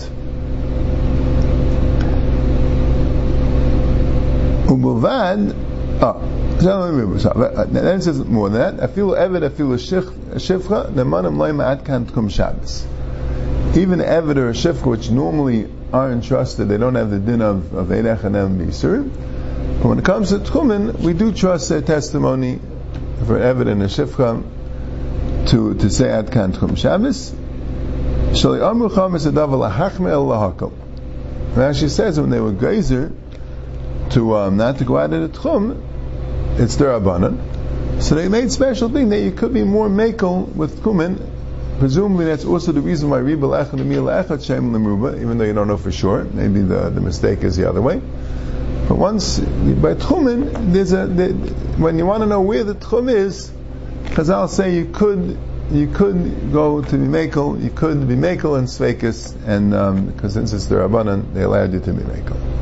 Ubulvad, 4.68 5.56
oh, 6.02 6.20
then 6.60 7.98
it 7.98 8.02
says 8.02 8.20
more 8.26 8.50
than 8.50 8.78
that. 8.78 8.90
Evid, 8.90 9.44
I 9.44 9.50
feel 9.50 9.70
shifcha, 9.70 10.92
nemanim 10.92 11.38
loyma 11.38 11.78
atkan 11.78 12.06
tkum 12.08 12.30
Shabbos. 12.30 12.86
Even 13.76 14.00
evid 14.00 14.38
or 14.38 14.54
shifcha, 14.54 14.86
which 14.86 15.10
normally 15.10 15.70
aren't 15.92 16.24
trusted, 16.24 16.70
they 16.70 16.78
don't 16.78 16.96
have 16.96 17.10
the 17.10 17.20
din 17.20 17.42
of 17.42 17.74
of 17.74 17.88
eidach 17.88 18.24
and 18.24 18.36
bisurim. 18.62 19.12
But 19.82 19.90
when 19.90 20.00
it 20.00 20.06
comes 20.06 20.30
to 20.30 20.40
tchumen, 20.40 20.98
we 21.00 21.14
do 21.14 21.34
trust 21.34 21.68
their 21.70 21.82
testimony 21.82 22.60
for 23.26 23.38
evid 23.38 23.68
and 23.68 23.84
a 23.84 23.88
shifcha 23.88 24.44
to 25.50 25.74
to 25.74 25.90
say 25.90 26.06
atkan 26.06 26.54
tkum 26.54 26.78
Shabbos. 26.78 27.32
Shali 28.32 28.62
amru 28.70 28.94
cham 28.94 29.16
is 29.16 29.26
a 29.26 29.32
davar 29.32 29.70
lahachme 29.70 30.10
el 30.10 30.26
lahakal. 30.26 30.72
Rashi 31.54 31.90
says 31.90 32.20
when 32.20 32.30
they 32.30 32.40
were 32.40 32.54
geyser 32.54 33.12
to 34.12 34.36
um, 34.36 34.58
not 34.58 34.78
to 34.78 34.86
go 34.86 34.98
out 34.98 35.12
of 35.12 35.34
the 35.34 35.38
tchum, 35.38 35.82
it's 36.60 36.78
derabanan. 36.78 38.02
So 38.02 38.16
they 38.16 38.28
made 38.30 38.52
special 38.52 38.90
thing 38.90 39.10
that 39.10 39.20
you 39.20 39.32
could 39.32 39.54
be 39.54 39.64
more 39.64 39.90
makel 39.90 40.48
with 40.56 40.82
kumin. 40.82 41.35
Presumably 41.80 42.26
that's 42.26 42.46
also 42.46 42.72
the 42.72 42.82
reason 42.82 43.10
why 43.10 43.20
riba 43.20 43.42
lechad 43.42 43.74
and 43.74 43.92
echad 43.92 44.46
shem 44.46 44.72
lemruba, 44.72 45.22
even 45.22 45.38
though 45.38 45.44
you 45.44 45.54
don't 45.54 45.68
know 45.68 45.78
for 45.78 45.92
sure. 45.92 46.24
Maybe 46.24 46.62
the, 46.62 46.90
the 46.90 47.02
mistake 47.02 47.44
is 47.44 47.58
the 47.58 47.68
other 47.68 47.82
way. 47.82 48.02
But 48.88 48.98
once 48.98 49.40
by 49.40 49.96
tchumen, 49.96 50.72
there's 50.72 50.94
a 50.94 51.08
when 51.78 51.98
you 51.98 52.06
want 52.06 52.22
to 52.22 52.28
know 52.28 52.42
where 52.42 52.64
the 52.64 52.76
tchum 52.76 53.12
is, 53.14 53.52
Chazal 54.06 54.48
say 54.48 54.76
you 54.76 54.86
could 54.86 55.38
you 55.72 55.88
could 55.88 56.54
go 56.54 56.82
to 56.82 56.98
be 56.98 57.06
makel, 57.06 57.62
you 57.62 57.72
could 57.72 58.08
be 58.08 58.16
makel 58.16 58.58
and 58.58 58.68
svekis, 58.68 59.36
and 59.46 59.72
because 60.14 60.38
um, 60.38 60.48
since 60.48 60.54
it's 60.54 60.68
the 60.68 60.76
rabbanan, 60.76 61.34
they 61.34 61.42
allowed 61.42 61.74
you 61.74 61.80
to 61.80 61.94
be 61.94 62.04
makel. 62.04 62.56